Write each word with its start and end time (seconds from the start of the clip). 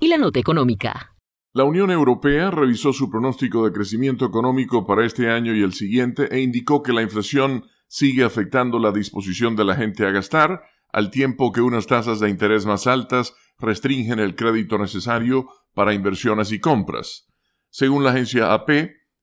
Y 0.00 0.08
la 0.08 0.16
Nota 0.16 0.40
Económica. 0.40 1.14
La 1.52 1.64
Unión 1.64 1.90
Europea 1.90 2.50
revisó 2.50 2.94
su 2.94 3.10
pronóstico 3.10 3.66
de 3.66 3.72
crecimiento 3.72 4.24
económico 4.24 4.86
para 4.86 5.04
este 5.04 5.28
año 5.28 5.54
y 5.54 5.62
el 5.62 5.74
siguiente 5.74 6.34
e 6.34 6.40
indicó 6.40 6.82
que 6.82 6.94
la 6.94 7.02
inflación 7.02 7.66
sigue 7.86 8.24
afectando 8.24 8.78
la 8.78 8.92
disposición 8.92 9.54
de 9.54 9.66
la 9.66 9.76
gente 9.76 10.06
a 10.06 10.10
gastar, 10.10 10.62
al 10.90 11.10
tiempo 11.10 11.52
que 11.52 11.60
unas 11.60 11.86
tasas 11.86 12.18
de 12.18 12.30
interés 12.30 12.64
más 12.64 12.86
altas 12.86 13.34
restringen 13.58 14.20
el 14.20 14.36
crédito 14.36 14.78
necesario 14.78 15.48
para 15.74 15.92
inversiones 15.92 16.50
y 16.50 16.58
compras. 16.58 17.28
Según 17.68 18.04
la 18.04 18.10
agencia 18.12 18.54
AP, 18.54 18.70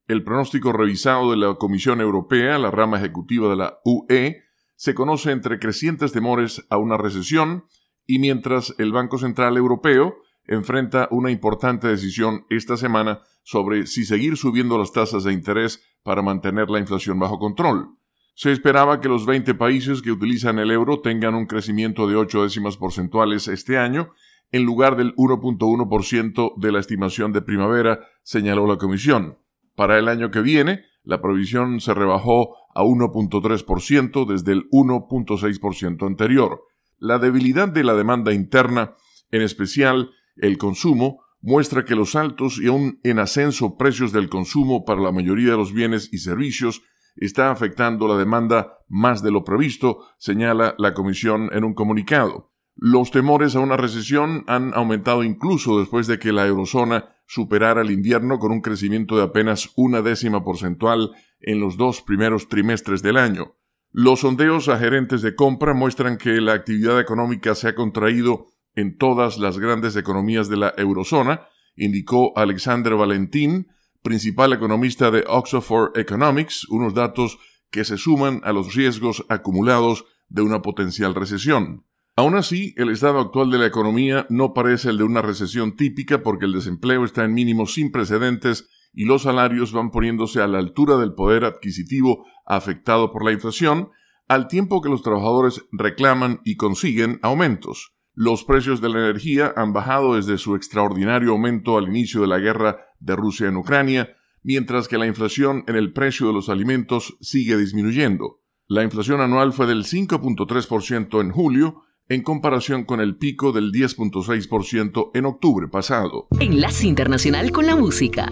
el 0.08 0.24
pronóstico 0.24 0.72
revisado 0.72 1.32
de 1.32 1.38
la 1.38 1.56
Comisión 1.56 2.02
Europea, 2.02 2.60
la 2.60 2.70
rama 2.70 3.00
ejecutiva 3.00 3.50
de 3.50 3.56
la 3.56 3.80
UE, 3.84 4.44
se 4.76 4.94
conoce 4.94 5.32
entre 5.32 5.58
crecientes 5.58 6.12
temores 6.12 6.68
a 6.70 6.78
una 6.78 6.98
recesión 6.98 7.66
y 8.10 8.18
mientras 8.18 8.74
el 8.80 8.92
Banco 8.92 9.20
Central 9.20 9.56
Europeo 9.56 10.16
enfrenta 10.48 11.08
una 11.12 11.30
importante 11.30 11.88
decisión 11.88 12.44
esta 12.50 12.76
semana 12.76 13.22
sobre 13.44 13.86
si 13.86 14.04
seguir 14.04 14.36
subiendo 14.36 14.80
las 14.80 14.92
tasas 14.92 15.24
de 15.26 15.32
interés 15.32 15.84
para 16.02 16.24
mantener 16.24 16.72
la 16.72 16.80
inflación 16.80 17.20
bajo 17.20 17.38
control. 17.38 17.90
Se 18.34 18.52
esperaba 18.52 19.00
que 19.00 19.10
los 19.10 19.28
20 19.28 19.54
países 19.54 20.02
que 20.02 20.12
utilizan 20.12 20.58
el 20.58 20.72
euro 20.72 21.02
tengan 21.02 21.36
un 21.36 21.46
crecimiento 21.46 22.08
de 22.08 22.16
8 22.16 22.42
décimas 22.42 22.78
porcentuales 22.78 23.48
este 23.48 23.78
año, 23.78 24.12
en 24.52 24.64
lugar 24.64 24.96
del 24.96 25.14
1.1% 25.16 26.54
de 26.58 26.72
la 26.72 26.80
estimación 26.80 27.32
de 27.32 27.44
primavera, 27.44 28.00
señaló 28.24 28.66
la 28.66 28.78
Comisión. 28.78 29.38
Para 29.76 30.00
el 30.00 30.08
año 30.08 30.32
que 30.32 30.42
viene, 30.42 30.82
la 31.04 31.22
provisión 31.22 31.80
se 31.80 31.94
rebajó 31.94 32.56
a 32.74 32.82
1.3% 32.82 34.26
desde 34.26 34.54
el 34.54 34.68
1.6% 34.72 36.08
anterior. 36.08 36.64
La 37.00 37.18
debilidad 37.18 37.70
de 37.70 37.84
la 37.84 37.94
demanda 37.94 38.34
interna, 38.34 38.96
en 39.32 39.42
especial 39.42 40.12
el 40.36 40.58
consumo, 40.58 41.22
muestra 41.42 41.86
que 41.86 41.96
los 41.96 42.16
altos 42.16 42.60
y 42.62 42.68
aún 42.68 43.00
en 43.04 43.20
ascenso 43.20 43.78
precios 43.78 44.12
del 44.12 44.30
consumo 44.30 44.84
para 44.84 45.02
la 45.02 45.14
mayoría 45.14 45.52
de 45.52 45.58
los 45.58 45.74
bienes 45.74 46.10
y 46.12 46.18
servicios 46.18 46.82
está 47.16 47.52
afectando 47.52 48.08
la 48.08 48.18
demanda 48.18 48.80
más 48.88 49.24
de 49.24 49.32
lo 49.32 49.44
previsto, 49.44 50.06
señala 50.18 50.76
la 50.78 50.94
Comisión 50.94 51.50
en 51.54 51.64
un 51.64 51.74
comunicado. 51.74 52.52
Los 52.76 53.12
temores 53.12 53.56
a 53.56 53.60
una 53.60 53.78
recesión 53.78 54.44
han 54.48 54.74
aumentado 54.74 55.24
incluso 55.24 55.80
después 55.80 56.08
de 56.08 56.18
que 56.18 56.32
la 56.32 56.48
eurozona 56.48 57.10
superara 57.28 57.82
el 57.82 57.92
invierno 57.92 58.40
con 58.40 58.52
un 58.52 58.62
crecimiento 58.62 59.18
de 59.18 59.24
apenas 59.24 59.70
una 59.76 60.02
décima 60.02 60.44
porcentual 60.44 61.12
en 61.42 61.60
los 61.60 61.78
dos 61.78 62.02
primeros 62.02 62.48
trimestres 62.48 63.02
del 63.02 63.18
año. 63.18 63.56
Los 63.92 64.20
sondeos 64.20 64.70
a 64.70 64.78
gerentes 64.78 65.24
de 65.24 65.36
compra 65.36 65.74
muestran 65.74 66.18
que 66.18 66.42
la 66.42 66.54
actividad 66.54 67.00
económica 67.00 67.56
se 67.56 67.70
ha 67.70 67.76
contraído 67.76 68.46
en 68.76 68.98
todas 68.98 69.40
las 69.40 69.58
grandes 69.58 69.96
economías 69.96 70.48
de 70.48 70.58
la 70.58 70.74
eurozona, 70.78 71.48
indicó 71.76 72.38
Alexander 72.38 72.94
Valentín, 72.96 73.68
principal 74.04 74.54
economista 74.54 75.10
de 75.10 75.24
Oxford 75.28 75.98
Economics, 75.98 76.68
unos 76.70 76.94
datos 76.94 77.40
que 77.72 77.84
se 77.84 77.98
suman 77.98 78.42
a 78.44 78.54
los 78.54 78.76
riesgos 78.76 79.26
acumulados 79.28 80.06
de 80.28 80.44
una 80.44 80.62
potencial 80.62 81.16
recesión. 81.16 81.86
Aún 82.16 82.36
así, 82.36 82.76
el 82.78 82.90
estado 82.90 83.20
actual 83.20 83.50
de 83.50 83.58
la 83.58 83.66
economía 83.66 84.28
no 84.30 84.54
parece 84.54 84.90
el 84.90 84.98
de 84.98 85.04
una 85.04 85.24
recesión 85.24 85.76
típica 85.76 86.22
porque 86.22 86.46
el 86.46 86.54
desempleo 86.54 87.06
está 87.06 87.24
en 87.24 87.34
mínimos 87.34 87.74
sin 87.74 87.92
precedentes 87.92 88.70
y 88.94 89.06
los 89.06 89.24
salarios 89.24 89.72
van 89.72 89.92
poniéndose 89.92 90.42
a 90.42 90.48
la 90.48 90.60
altura 90.60 90.98
del 90.98 91.14
poder 91.14 91.46
adquisitivo 91.46 92.26
afectado 92.46 93.12
por 93.12 93.24
la 93.24 93.32
inflación, 93.32 93.90
al 94.28 94.48
tiempo 94.48 94.82
que 94.82 94.90
los 94.90 95.02
trabajadores 95.02 95.66
reclaman 95.72 96.42
y 96.44 96.56
consiguen 96.56 97.20
aumentos. 97.22 97.94
Los 98.14 98.44
precios 98.44 98.82
de 98.82 98.90
la 98.90 99.00
energía 99.00 99.54
han 99.56 99.72
bajado 99.72 100.16
desde 100.16 100.38
su 100.38 100.56
extraordinario 100.56 101.32
aumento 101.32 101.78
al 101.78 101.88
inicio 101.88 102.22
de 102.22 102.28
la 102.28 102.40
guerra 102.40 102.78
de 103.00 103.16
Rusia 103.16 103.48
en 103.48 103.58
Ucrania, 103.58 104.16
mientras 104.44 104.88
que 104.88 104.98
la 104.98 105.08
inflación 105.08 105.64
en 105.68 105.76
el 105.76 105.94
precio 105.94 106.28
de 106.28 106.34
los 106.34 106.50
alimentos 106.50 107.18
sigue 107.22 107.58
disminuyendo. 107.58 108.42
La 108.68 108.84
inflación 108.84 109.22
anual 109.22 109.54
fue 109.54 109.68
del 109.68 109.84
5.3% 109.84 111.22
en 111.22 111.32
julio, 111.32 111.84
en 112.08 112.22
comparación 112.22 112.84
con 112.86 113.00
el 113.00 113.18
pico 113.18 113.52
del 113.52 113.72
10.6% 113.72 115.12
en 115.14 115.26
octubre 115.26 115.68
pasado. 115.68 116.28
Enlace 116.40 116.88
Internacional 116.88 117.52
con 117.52 117.66
la 117.66 117.76
Música. 117.76 118.32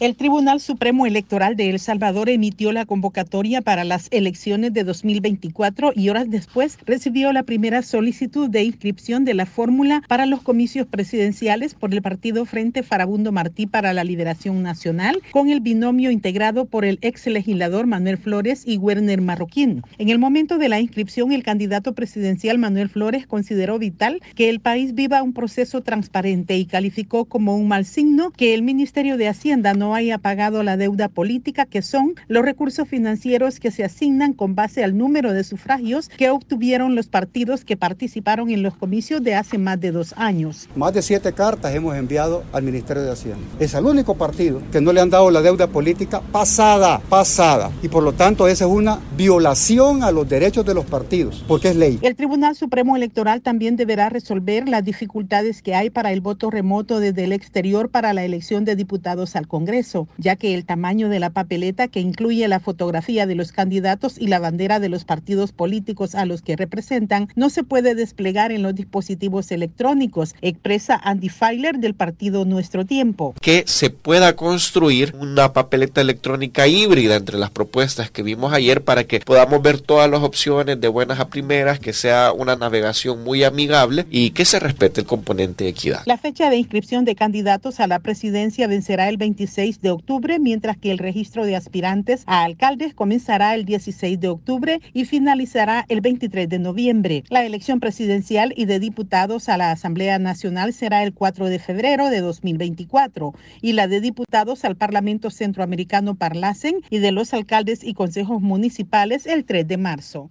El 0.00 0.16
Tribunal 0.16 0.60
Supremo 0.60 1.04
Electoral 1.04 1.56
de 1.56 1.68
El 1.68 1.78
Salvador 1.78 2.30
emitió 2.30 2.72
la 2.72 2.86
convocatoria 2.86 3.60
para 3.60 3.84
las 3.84 4.08
elecciones 4.10 4.72
de 4.72 4.82
2024 4.82 5.92
y 5.94 6.08
horas 6.08 6.30
después 6.30 6.78
recibió 6.86 7.34
la 7.34 7.42
primera 7.42 7.82
solicitud 7.82 8.48
de 8.48 8.64
inscripción 8.64 9.26
de 9.26 9.34
la 9.34 9.44
fórmula 9.44 10.02
para 10.08 10.24
los 10.24 10.40
comicios 10.40 10.86
presidenciales 10.86 11.74
por 11.74 11.92
el 11.92 12.00
partido 12.00 12.46
Frente 12.46 12.82
Farabundo 12.82 13.30
Martí 13.30 13.66
para 13.66 13.92
la 13.92 14.02
Liberación 14.02 14.62
Nacional 14.62 15.20
con 15.32 15.50
el 15.50 15.60
binomio 15.60 16.10
integrado 16.10 16.64
por 16.64 16.86
el 16.86 16.98
ex 17.02 17.26
legislador 17.26 17.86
Manuel 17.86 18.16
Flores 18.16 18.62
y 18.64 18.78
Werner 18.78 19.20
Marroquín. 19.20 19.82
En 19.98 20.08
el 20.08 20.18
momento 20.18 20.56
de 20.56 20.70
la 20.70 20.80
inscripción, 20.80 21.30
el 21.30 21.42
candidato 21.42 21.92
presidencial 21.92 22.56
Manuel 22.56 22.88
Flores 22.88 23.26
consideró 23.26 23.78
vital 23.78 24.22
que 24.34 24.48
el 24.48 24.60
país 24.60 24.94
viva 24.94 25.22
un 25.22 25.34
proceso 25.34 25.82
transparente 25.82 26.56
y 26.56 26.64
calificó 26.64 27.26
como 27.26 27.54
un 27.54 27.68
mal 27.68 27.84
signo 27.84 28.30
que 28.30 28.54
el 28.54 28.62
Ministerio 28.62 29.18
de 29.18 29.28
Hacienda 29.28 29.74
no 29.74 29.89
haya 29.94 30.18
pagado 30.18 30.62
la 30.62 30.76
deuda 30.76 31.08
política, 31.08 31.66
que 31.66 31.82
son 31.82 32.14
los 32.28 32.44
recursos 32.44 32.88
financieros 32.88 33.60
que 33.60 33.70
se 33.70 33.84
asignan 33.84 34.32
con 34.32 34.54
base 34.54 34.84
al 34.84 34.96
número 34.96 35.32
de 35.32 35.44
sufragios 35.44 36.08
que 36.08 36.30
obtuvieron 36.30 36.94
los 36.94 37.08
partidos 37.08 37.64
que 37.64 37.76
participaron 37.76 38.50
en 38.50 38.62
los 38.62 38.76
comicios 38.76 39.22
de 39.22 39.34
hace 39.34 39.58
más 39.58 39.80
de 39.80 39.92
dos 39.92 40.14
años. 40.16 40.68
Más 40.76 40.92
de 40.94 41.02
siete 41.02 41.32
cartas 41.32 41.74
hemos 41.74 41.96
enviado 41.96 42.44
al 42.52 42.62
Ministerio 42.62 43.02
de 43.02 43.10
Hacienda. 43.10 43.40
Es 43.58 43.74
el 43.74 43.84
único 43.84 44.14
partido 44.16 44.62
que 44.70 44.80
no 44.80 44.92
le 44.92 45.00
han 45.00 45.10
dado 45.10 45.30
la 45.30 45.42
deuda 45.42 45.66
política 45.66 46.20
pasada, 46.32 47.00
pasada. 47.08 47.70
Y 47.82 47.88
por 47.88 48.02
lo 48.02 48.12
tanto 48.12 48.46
esa 48.46 48.64
es 48.66 48.70
una 48.70 49.00
violación 49.16 50.02
a 50.02 50.10
los 50.10 50.28
derechos 50.28 50.64
de 50.64 50.74
los 50.74 50.84
partidos, 50.84 51.44
porque 51.48 51.68
es 51.68 51.76
ley. 51.76 51.98
El 52.02 52.16
Tribunal 52.16 52.54
Supremo 52.54 52.96
Electoral 52.96 53.42
también 53.42 53.76
deberá 53.76 54.08
resolver 54.08 54.68
las 54.68 54.84
dificultades 54.84 55.62
que 55.62 55.74
hay 55.74 55.90
para 55.90 56.12
el 56.12 56.20
voto 56.20 56.50
remoto 56.50 57.00
desde 57.00 57.24
el 57.24 57.32
exterior 57.32 57.90
para 57.90 58.12
la 58.12 58.24
elección 58.24 58.64
de 58.64 58.76
diputados 58.76 59.36
al 59.36 59.48
Congreso 59.48 59.79
ya 60.18 60.36
que 60.36 60.54
el 60.54 60.64
tamaño 60.64 61.08
de 61.08 61.20
la 61.20 61.30
papeleta 61.30 61.88
que 61.88 62.00
incluye 62.00 62.46
la 62.48 62.60
fotografía 62.60 63.26
de 63.26 63.34
los 63.34 63.52
candidatos 63.52 64.18
y 64.18 64.26
la 64.26 64.38
bandera 64.38 64.80
de 64.80 64.88
los 64.88 65.04
partidos 65.04 65.52
políticos 65.52 66.14
a 66.14 66.26
los 66.26 66.42
que 66.42 66.56
representan 66.56 67.28
no 67.34 67.50
se 67.50 67.64
puede 67.64 67.94
desplegar 67.94 68.52
en 68.52 68.62
los 68.62 68.74
dispositivos 68.74 69.50
electrónicos, 69.50 70.34
expresa 70.42 71.00
Andy 71.02 71.28
Feiler 71.28 71.78
del 71.78 71.94
partido 71.94 72.44
Nuestro 72.44 72.84
Tiempo. 72.84 73.34
Que 73.40 73.64
se 73.66 73.90
pueda 73.90 74.36
construir 74.36 75.14
una 75.18 75.52
papeleta 75.52 76.00
electrónica 76.00 76.66
híbrida 76.66 77.16
entre 77.16 77.38
las 77.38 77.50
propuestas 77.50 78.10
que 78.10 78.22
vimos 78.22 78.52
ayer 78.52 78.82
para 78.82 79.04
que 79.04 79.20
podamos 79.20 79.62
ver 79.62 79.80
todas 79.80 80.10
las 80.10 80.22
opciones 80.22 80.80
de 80.80 80.88
buenas 80.88 81.20
a 81.20 81.28
primeras, 81.28 81.78
que 81.78 81.92
sea 81.92 82.32
una 82.32 82.56
navegación 82.56 83.24
muy 83.24 83.44
amigable 83.44 84.06
y 84.10 84.30
que 84.30 84.44
se 84.44 84.60
respete 84.60 85.00
el 85.00 85.06
componente 85.06 85.64
de 85.64 85.70
equidad. 85.70 86.02
La 86.06 86.18
fecha 86.18 86.50
de 86.50 86.56
inscripción 86.56 87.04
de 87.04 87.14
candidatos 87.14 87.80
a 87.80 87.86
la 87.86 87.98
presidencia 87.98 88.66
vencerá 88.66 89.08
el 89.08 89.16
26 89.16 89.59
de 89.60 89.90
octubre, 89.90 90.38
mientras 90.38 90.78
que 90.78 90.90
el 90.90 90.96
registro 90.96 91.44
de 91.44 91.54
aspirantes 91.54 92.22
a 92.26 92.44
alcaldes 92.44 92.94
comenzará 92.94 93.54
el 93.54 93.66
16 93.66 94.18
de 94.18 94.28
octubre 94.28 94.80
y 94.94 95.04
finalizará 95.04 95.84
el 95.88 96.00
23 96.00 96.48
de 96.48 96.58
noviembre. 96.58 97.24
La 97.28 97.44
elección 97.44 97.78
presidencial 97.78 98.54
y 98.56 98.64
de 98.64 98.80
diputados 98.80 99.50
a 99.50 99.58
la 99.58 99.70
Asamblea 99.70 100.18
Nacional 100.18 100.72
será 100.72 101.02
el 101.02 101.12
4 101.12 101.46
de 101.46 101.58
febrero 101.58 102.08
de 102.08 102.20
2024 102.20 103.34
y 103.60 103.74
la 103.74 103.86
de 103.86 104.00
diputados 104.00 104.64
al 104.64 104.76
Parlamento 104.76 105.28
Centroamericano 105.30 106.14
Parlacen 106.14 106.76
y 106.88 106.98
de 106.98 107.12
los 107.12 107.34
alcaldes 107.34 107.84
y 107.84 107.92
consejos 107.92 108.40
municipales 108.40 109.26
el 109.26 109.44
3 109.44 109.68
de 109.68 109.76
marzo. 109.76 110.30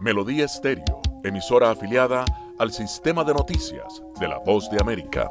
Melodía 0.00 0.46
Estéreo, 0.46 1.02
emisora 1.22 1.70
afiliada 1.70 2.24
al 2.58 2.72
sistema 2.72 3.24
de 3.24 3.34
noticias 3.34 4.02
de 4.18 4.28
la 4.28 4.38
Voz 4.38 4.70
de 4.70 4.78
América. 4.80 5.30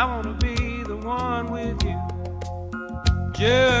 I 0.00 0.06
wanna 0.06 0.32
be 0.32 0.82
the 0.84 0.96
one 0.96 1.52
with 1.52 1.84
you. 1.84 2.00
Just 3.32 3.79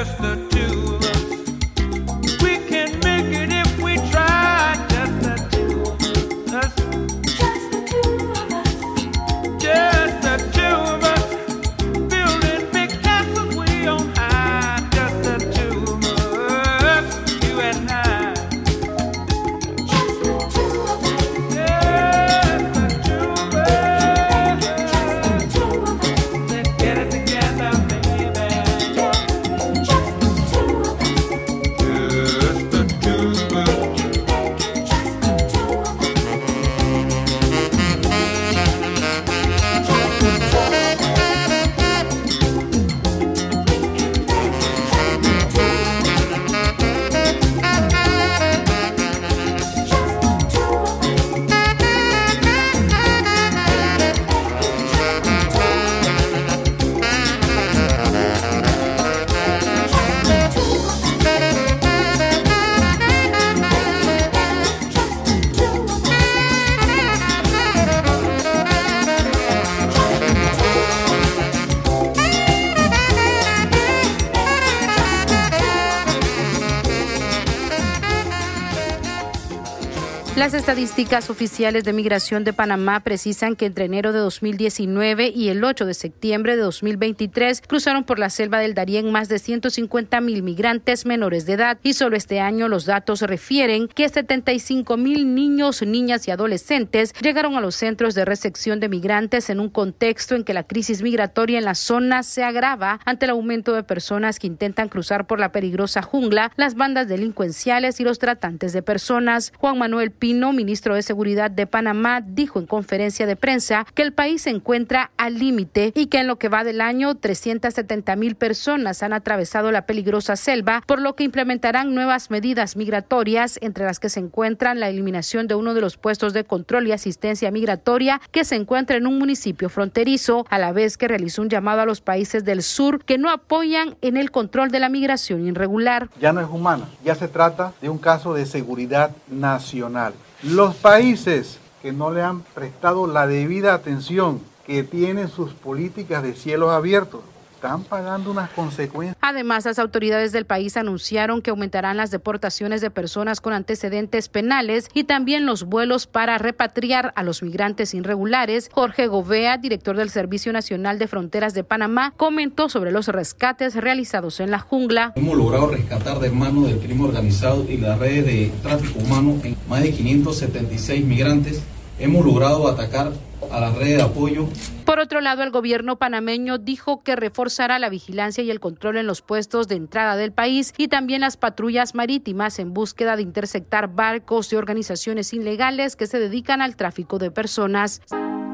Las 80.40 80.54
estadísticas 80.54 81.28
oficiales 81.28 81.84
de 81.84 81.92
migración 81.92 82.44
de 82.44 82.54
Panamá 82.54 83.00
precisan 83.00 83.56
que 83.56 83.66
entre 83.66 83.84
enero 83.84 84.14
de 84.14 84.20
2019 84.20 85.28
y 85.28 85.50
el 85.50 85.62
8 85.62 85.84
de 85.84 85.92
septiembre 85.92 86.56
de 86.56 86.62
2023 86.62 87.60
cruzaron 87.68 88.04
por 88.04 88.18
la 88.18 88.30
selva 88.30 88.58
del 88.58 88.72
Darién 88.72 89.12
más 89.12 89.28
de 89.28 89.38
150 89.38 90.18
mil 90.22 90.42
migrantes 90.42 91.04
menores 91.04 91.44
de 91.44 91.52
edad 91.52 91.78
y 91.82 91.92
solo 91.92 92.16
este 92.16 92.40
año 92.40 92.68
los 92.68 92.86
datos 92.86 93.20
refieren 93.20 93.86
que 93.86 94.08
75 94.08 94.96
mil 94.96 95.34
niños, 95.34 95.82
niñas 95.82 96.26
y 96.26 96.30
adolescentes 96.30 97.12
llegaron 97.20 97.56
a 97.56 97.60
los 97.60 97.74
centros 97.74 98.14
de 98.14 98.24
recepción 98.24 98.80
de 98.80 98.88
migrantes 98.88 99.50
en 99.50 99.60
un 99.60 99.68
contexto 99.68 100.36
en 100.36 100.44
que 100.44 100.54
la 100.54 100.62
crisis 100.62 101.02
migratoria 101.02 101.58
en 101.58 101.66
la 101.66 101.74
zona 101.74 102.22
se 102.22 102.44
agrava 102.44 102.98
ante 103.04 103.26
el 103.26 103.32
aumento 103.32 103.74
de 103.74 103.82
personas 103.82 104.38
que 104.38 104.46
intentan 104.46 104.88
cruzar 104.88 105.26
por 105.26 105.38
la 105.38 105.52
peligrosa 105.52 106.00
jungla, 106.00 106.50
las 106.56 106.76
bandas 106.76 107.08
delincuenciales 107.08 108.00
y 108.00 108.04
los 108.04 108.18
tratantes 108.18 108.72
de 108.72 108.80
personas. 108.80 109.52
Juan 109.58 109.76
Manuel 109.76 110.12
Pino, 110.12 110.29
ministro 110.38 110.94
de 110.94 111.02
Seguridad 111.02 111.50
de 111.50 111.66
Panamá, 111.66 112.20
dijo 112.20 112.58
en 112.58 112.66
conferencia 112.66 113.26
de 113.26 113.36
prensa 113.36 113.86
que 113.94 114.02
el 114.02 114.12
país 114.12 114.42
se 114.42 114.50
encuentra 114.50 115.10
al 115.16 115.38
límite 115.38 115.92
y 115.94 116.06
que 116.06 116.18
en 116.18 116.26
lo 116.26 116.36
que 116.36 116.48
va 116.48 116.64
del 116.64 116.80
año 116.80 117.14
370 117.14 118.16
mil 118.16 118.34
personas 118.34 119.02
han 119.02 119.12
atravesado 119.12 119.72
la 119.72 119.86
peligrosa 119.86 120.36
selva, 120.36 120.82
por 120.86 121.00
lo 121.00 121.16
que 121.16 121.24
implementarán 121.24 121.94
nuevas 121.94 122.30
medidas 122.30 122.76
migratorias, 122.76 123.58
entre 123.62 123.84
las 123.84 124.00
que 124.00 124.08
se 124.08 124.20
encuentran 124.20 124.80
la 124.80 124.88
eliminación 124.88 125.46
de 125.46 125.54
uno 125.54 125.74
de 125.74 125.80
los 125.80 125.96
puestos 125.96 126.32
de 126.32 126.44
control 126.44 126.86
y 126.86 126.92
asistencia 126.92 127.50
migratoria 127.50 128.20
que 128.30 128.44
se 128.44 128.56
encuentra 128.56 128.96
en 128.96 129.06
un 129.06 129.18
municipio 129.18 129.68
fronterizo, 129.68 130.46
a 130.50 130.58
la 130.58 130.72
vez 130.72 130.96
que 130.96 131.08
realizó 131.08 131.42
un 131.42 131.48
llamado 131.48 131.80
a 131.80 131.86
los 131.86 132.00
países 132.00 132.44
del 132.44 132.62
sur 132.62 133.04
que 133.04 133.18
no 133.18 133.30
apoyan 133.30 133.96
en 134.00 134.16
el 134.16 134.30
control 134.30 134.70
de 134.70 134.80
la 134.80 134.88
migración 134.88 135.46
irregular. 135.46 136.08
Ya 136.20 136.32
no 136.32 136.40
es 136.40 136.48
humana, 136.48 136.88
ya 137.04 137.14
se 137.14 137.28
trata 137.28 137.72
de 137.80 137.88
un 137.88 137.98
caso 137.98 138.34
de 138.34 138.46
seguridad 138.46 139.12
nacional. 139.28 140.14
Los 140.42 140.74
países 140.74 141.58
que 141.82 141.92
no 141.92 142.10
le 142.10 142.22
han 142.22 142.40
prestado 142.40 143.06
la 143.06 143.26
debida 143.26 143.74
atención, 143.74 144.40
que 144.66 144.82
tienen 144.82 145.28
sus 145.28 145.52
políticas 145.52 146.22
de 146.22 146.34
cielos 146.34 146.70
abiertos, 146.70 147.20
están 147.60 147.84
pagando 147.84 148.30
unas 148.30 148.48
consecuencias. 148.50 149.14
Además, 149.20 149.66
las 149.66 149.78
autoridades 149.78 150.32
del 150.32 150.46
país 150.46 150.78
anunciaron 150.78 151.42
que 151.42 151.50
aumentarán 151.50 151.98
las 151.98 152.10
deportaciones 152.10 152.80
de 152.80 152.90
personas 152.90 153.42
con 153.42 153.52
antecedentes 153.52 154.30
penales 154.30 154.88
y 154.94 155.04
también 155.04 155.44
los 155.44 155.64
vuelos 155.64 156.06
para 156.06 156.38
repatriar 156.38 157.12
a 157.16 157.22
los 157.22 157.42
migrantes 157.42 157.92
irregulares. 157.92 158.70
Jorge 158.72 159.08
Govea, 159.08 159.58
director 159.58 159.94
del 159.94 160.08
Servicio 160.08 160.54
Nacional 160.54 160.98
de 160.98 161.06
Fronteras 161.06 161.52
de 161.52 161.62
Panamá, 161.62 162.14
comentó 162.16 162.70
sobre 162.70 162.92
los 162.92 163.08
rescates 163.08 163.74
realizados 163.74 164.40
en 164.40 164.50
la 164.50 164.60
jungla. 164.60 165.12
Hemos 165.16 165.36
logrado 165.36 165.66
rescatar 165.66 166.18
de 166.18 166.30
manos 166.30 166.66
del 166.66 166.78
crimen 166.78 167.04
organizado 167.04 167.66
y 167.68 167.76
las 167.76 167.98
redes 167.98 168.24
de 168.24 168.52
tráfico 168.62 169.00
humano 169.00 169.38
en 169.44 169.54
más 169.68 169.82
de 169.82 169.92
576 169.92 171.04
migrantes. 171.04 171.62
Hemos 171.98 172.24
logrado 172.24 172.66
atacar 172.68 173.12
a 173.50 173.60
las 173.60 173.74
redes 173.76 173.96
de 173.96 174.02
apoyo 174.02 174.48
Por 174.84 174.98
otro 174.98 175.20
lado, 175.20 175.42
el 175.42 175.50
gobierno 175.50 175.96
panameño 175.96 176.58
dijo 176.58 177.02
que 177.02 177.16
reforzará 177.16 177.78
la 177.78 177.88
vigilancia 177.88 178.42
y 178.42 178.50
el 178.50 178.60
control 178.60 178.96
en 178.98 179.06
los 179.06 179.22
puestos 179.22 179.68
de 179.68 179.76
entrada 179.76 180.16
del 180.16 180.32
país 180.32 180.74
y 180.76 180.88
también 180.88 181.20
las 181.20 181.36
patrullas 181.36 181.94
marítimas 181.94 182.58
en 182.58 182.74
búsqueda 182.74 183.16
de 183.16 183.22
interceptar 183.22 183.94
barcos 183.94 184.52
y 184.52 184.56
organizaciones 184.56 185.32
ilegales 185.32 185.96
que 185.96 186.06
se 186.06 186.18
dedican 186.18 186.62
al 186.62 186.76
tráfico 186.76 187.18
de 187.18 187.30
personas. 187.30 188.02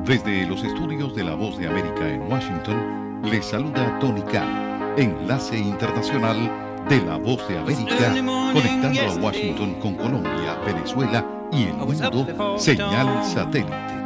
Desde 0.04 0.46
los 0.46 0.62
estudios 0.62 1.14
de 1.16 1.24
La 1.24 1.34
Voz 1.34 1.58
de 1.58 1.66
América 1.66 2.08
en 2.08 2.22
Washington, 2.30 3.22
les 3.24 3.44
saluda 3.44 3.98
Tony 3.98 4.22
Khan, 4.22 4.94
enlace 4.96 5.58
internacional 5.58 6.84
de 6.88 7.02
La 7.02 7.16
Voz 7.16 7.46
de 7.48 7.58
América, 7.58 8.14
conectando 8.52 9.00
a 9.00 9.14
Washington 9.16 9.74
con 9.80 9.94
Colombia, 9.96 10.56
Venezuela 10.64 11.26
y 11.50 11.64
el 11.64 11.74
mundo, 11.74 12.58
señal 12.58 13.24
satélite. 13.24 14.05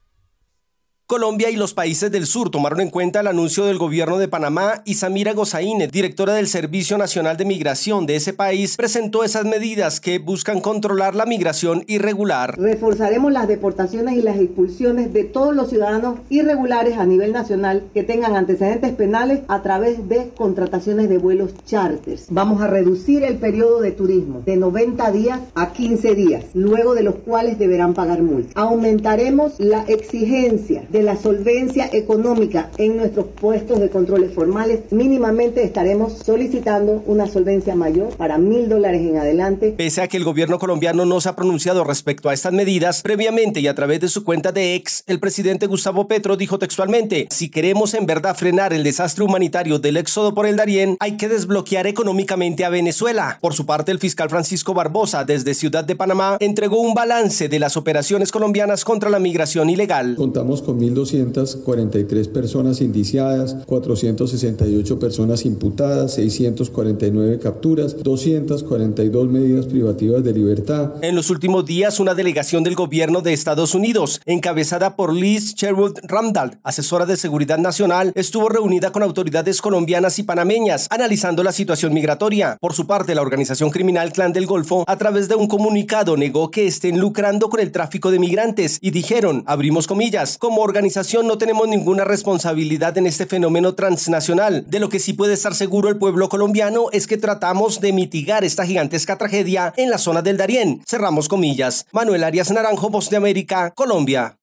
Colombia 1.11 1.49
y 1.49 1.57
los 1.57 1.73
países 1.73 2.09
del 2.09 2.25
sur 2.25 2.51
tomaron 2.51 2.79
en 2.79 2.89
cuenta 2.89 3.19
el 3.19 3.27
anuncio 3.27 3.65
del 3.65 3.77
gobierno 3.77 4.17
de 4.17 4.29
Panamá 4.29 4.81
y 4.85 4.93
Samira 4.93 5.33
Gozaine, 5.33 5.89
directora 5.89 6.35
del 6.35 6.47
Servicio 6.47 6.97
Nacional 6.97 7.35
de 7.35 7.43
Migración 7.43 8.05
de 8.05 8.15
ese 8.15 8.31
país, 8.31 8.77
presentó 8.77 9.25
esas 9.25 9.43
medidas 9.43 9.99
que 9.99 10.19
buscan 10.19 10.61
controlar 10.61 11.13
la 11.13 11.25
migración 11.25 11.83
irregular. 11.87 12.57
Reforzaremos 12.57 13.29
las 13.33 13.49
deportaciones 13.49 14.15
y 14.15 14.21
las 14.21 14.37
expulsiones 14.37 15.11
de 15.11 15.25
todos 15.25 15.53
los 15.53 15.69
ciudadanos 15.69 16.19
irregulares 16.29 16.97
a 16.97 17.05
nivel 17.05 17.33
nacional 17.33 17.83
que 17.93 18.03
tengan 18.03 18.37
antecedentes 18.37 18.93
penales 18.93 19.41
a 19.49 19.61
través 19.63 20.07
de 20.07 20.29
contrataciones 20.29 21.09
de 21.09 21.17
vuelos 21.17 21.51
charters. 21.65 22.27
Vamos 22.29 22.61
a 22.61 22.67
reducir 22.67 23.23
el 23.23 23.35
periodo 23.35 23.81
de 23.81 23.91
turismo 23.91 24.43
de 24.45 24.55
90 24.55 25.11
días 25.11 25.41
a 25.55 25.73
15 25.73 26.15
días, 26.15 26.45
luego 26.53 26.95
de 26.95 27.03
los 27.03 27.15
cuales 27.15 27.59
deberán 27.59 27.95
pagar 27.95 28.21
multa. 28.21 28.53
Aumentaremos 28.55 29.59
la 29.59 29.83
exigencia 29.89 30.85
de 30.89 31.00
la 31.05 31.15
solvencia 31.15 31.89
económica 31.91 32.71
en 32.77 32.97
nuestros 32.97 33.27
puestos 33.27 33.79
de 33.79 33.89
controles 33.89 34.33
formales. 34.33 34.81
Mínimamente 34.91 35.63
estaremos 35.63 36.13
solicitando 36.13 37.03
una 37.05 37.27
solvencia 37.27 37.75
mayor 37.75 38.15
para 38.15 38.37
mil 38.37 38.69
dólares 38.69 39.01
en 39.01 39.17
adelante. 39.17 39.73
Pese 39.77 40.01
a 40.01 40.07
que 40.07 40.17
el 40.17 40.23
gobierno 40.23 40.59
colombiano 40.59 41.05
no 41.05 41.21
se 41.21 41.29
ha 41.29 41.35
pronunciado 41.35 41.83
respecto 41.83 42.29
a 42.29 42.33
estas 42.33 42.53
medidas, 42.53 43.01
previamente 43.01 43.59
y 43.59 43.67
a 43.67 43.75
través 43.75 43.99
de 44.01 44.07
su 44.07 44.23
cuenta 44.23 44.51
de 44.51 44.75
ex, 44.75 45.03
el 45.07 45.19
presidente 45.19 45.67
Gustavo 45.67 46.07
Petro 46.07 46.37
dijo 46.37 46.59
textualmente, 46.59 47.27
si 47.29 47.49
queremos 47.49 47.93
en 47.93 48.05
verdad 48.05 48.35
frenar 48.35 48.73
el 48.73 48.83
desastre 48.83 49.23
humanitario 49.23 49.79
del 49.79 49.97
éxodo 49.97 50.33
por 50.33 50.45
el 50.45 50.55
Darién, 50.55 50.97
hay 50.99 51.17
que 51.17 51.27
desbloquear 51.27 51.87
económicamente 51.87 52.65
a 52.65 52.69
Venezuela. 52.69 53.37
Por 53.41 53.53
su 53.53 53.65
parte, 53.65 53.91
el 53.91 53.99
fiscal 53.99 54.29
Francisco 54.29 54.73
Barbosa, 54.73 55.25
desde 55.25 55.53
Ciudad 55.53 55.83
de 55.83 55.95
Panamá, 55.95 56.37
entregó 56.39 56.79
un 56.79 56.93
balance 56.93 57.49
de 57.49 57.59
las 57.59 57.77
operaciones 57.77 58.31
colombianas 58.31 58.85
contra 58.85 59.09
la 59.09 59.19
migración 59.19 59.69
ilegal. 59.69 60.15
Contamos 60.15 60.61
con 60.61 60.79
1.243 60.93 62.27
personas 62.31 62.81
indiciadas, 62.81 63.57
468 63.65 64.99
personas 64.99 65.45
imputadas, 65.45 66.13
649 66.15 67.39
capturas, 67.39 68.01
242 68.01 69.27
medidas 69.29 69.65
privativas 69.65 70.23
de 70.23 70.33
libertad. 70.33 70.93
En 71.01 71.15
los 71.15 71.29
últimos 71.29 71.65
días, 71.65 71.99
una 71.99 72.13
delegación 72.13 72.63
del 72.63 72.75
gobierno 72.75 73.21
de 73.21 73.33
Estados 73.33 73.75
Unidos, 73.75 74.21
encabezada 74.25 74.95
por 74.95 75.13
Liz 75.13 75.55
Sherwood 75.55 75.99
Ramdal, 76.03 76.59
asesora 76.63 77.05
de 77.05 77.17
seguridad 77.17 77.57
nacional, 77.57 78.11
estuvo 78.15 78.49
reunida 78.49 78.91
con 78.91 79.03
autoridades 79.03 79.61
colombianas 79.61 80.19
y 80.19 80.23
panameñas, 80.23 80.87
analizando 80.89 81.43
la 81.43 81.51
situación 81.51 81.93
migratoria. 81.93 82.57
Por 82.59 82.73
su 82.73 82.87
parte, 82.87 83.15
la 83.15 83.21
organización 83.21 83.69
criminal 83.69 84.11
Clan 84.11 84.33
del 84.33 84.45
Golfo, 84.45 84.83
a 84.87 84.97
través 84.97 85.27
de 85.27 85.35
un 85.35 85.47
comunicado, 85.47 86.17
negó 86.17 86.51
que 86.51 86.67
estén 86.67 86.99
lucrando 86.99 87.49
con 87.49 87.59
el 87.59 87.71
tráfico 87.71 88.11
de 88.11 88.19
migrantes 88.19 88.77
y 88.81 88.91
dijeron, 88.91 89.43
abrimos 89.47 89.87
comillas, 89.87 90.37
como 90.37 90.61
organización 90.71 91.27
no 91.27 91.37
tenemos 91.37 91.67
ninguna 91.67 92.05
responsabilidad 92.05 92.97
en 92.97 93.05
este 93.05 93.25
fenómeno 93.25 93.75
transnacional. 93.75 94.63
De 94.67 94.79
lo 94.79 94.87
que 94.87 94.99
sí 94.99 95.11
puede 95.11 95.33
estar 95.33 95.53
seguro 95.53 95.89
el 95.89 95.97
pueblo 95.97 96.29
colombiano 96.29 96.85
es 96.93 97.07
que 97.07 97.17
tratamos 97.17 97.81
de 97.81 97.91
mitigar 97.91 98.45
esta 98.45 98.65
gigantesca 98.65 99.17
tragedia 99.17 99.73
en 99.75 99.89
la 99.89 99.97
zona 99.97 100.21
del 100.21 100.37
Darién. 100.37 100.81
Cerramos 100.87 101.27
comillas. 101.27 101.85
Manuel 101.91 102.23
Arias 102.23 102.51
Naranjo, 102.51 102.89
Voz 102.89 103.09
de 103.09 103.17
América, 103.17 103.71
Colombia. 103.75 104.37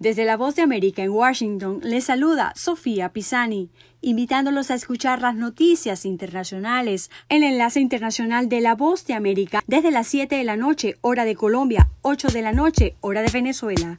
Desde 0.00 0.24
la 0.24 0.36
Voz 0.36 0.56
de 0.56 0.62
América 0.62 1.04
en 1.04 1.10
Washington 1.10 1.78
les 1.84 2.06
saluda 2.06 2.52
Sofía 2.56 3.12
Pisani, 3.12 3.70
invitándolos 4.00 4.72
a 4.72 4.74
escuchar 4.74 5.22
las 5.22 5.36
noticias 5.36 6.04
internacionales. 6.04 7.08
El 7.28 7.44
enlace 7.44 7.78
internacional 7.78 8.48
de 8.48 8.60
la 8.60 8.74
Voz 8.74 9.06
de 9.06 9.14
América 9.14 9.62
desde 9.68 9.92
las 9.92 10.08
7 10.08 10.34
de 10.34 10.42
la 10.42 10.56
noche, 10.56 10.96
hora 11.02 11.24
de 11.24 11.36
Colombia, 11.36 11.88
8 12.02 12.28
de 12.30 12.42
la 12.42 12.50
noche, 12.50 12.96
hora 13.00 13.22
de 13.22 13.30
Venezuela. 13.30 13.98